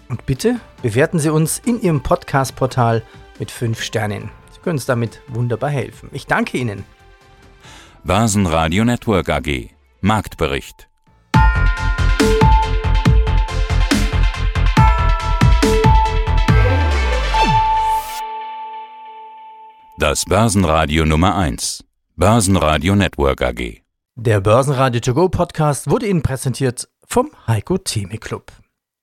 Und 0.09 0.25
bitte 0.27 0.61
bewerten 0.83 1.19
Sie 1.19 1.31
uns 1.33 1.59
in 1.59 1.81
Ihrem 1.81 2.03
Podcast-Portal 2.03 3.03
mit 3.39 3.51
5 3.51 3.83
Sternen. 3.83 4.31
Sie 4.53 4.61
können 4.61 4.77
uns 4.77 4.87
damit 4.87 5.21
wunderbar 5.29 5.71
helfen. 5.71 6.09
Ich 6.13 6.27
danke 6.27 6.57
Ihnen. 6.59 6.85
Börsenradio 8.05 8.85
Network 8.85 9.29
AG 9.29 9.71
Marktbericht 10.01 10.89
Das 19.99 20.25
Börsenradio 20.25 21.05
Nummer 21.05 21.37
1 21.37 21.85
Börsenradio 22.15 22.95
Network 22.95 23.43
AG 23.43 23.83
Der 24.15 24.41
Börsenradio 24.41 25.01
To 25.01 25.13
Go 25.13 25.29
Podcast 25.29 25.91
wurde 25.91 26.07
Ihnen 26.07 26.23
präsentiert 26.23 26.89
vom 27.05 27.31
Heiko 27.49 27.79
Theme 27.79 28.19
Club. 28.19 28.53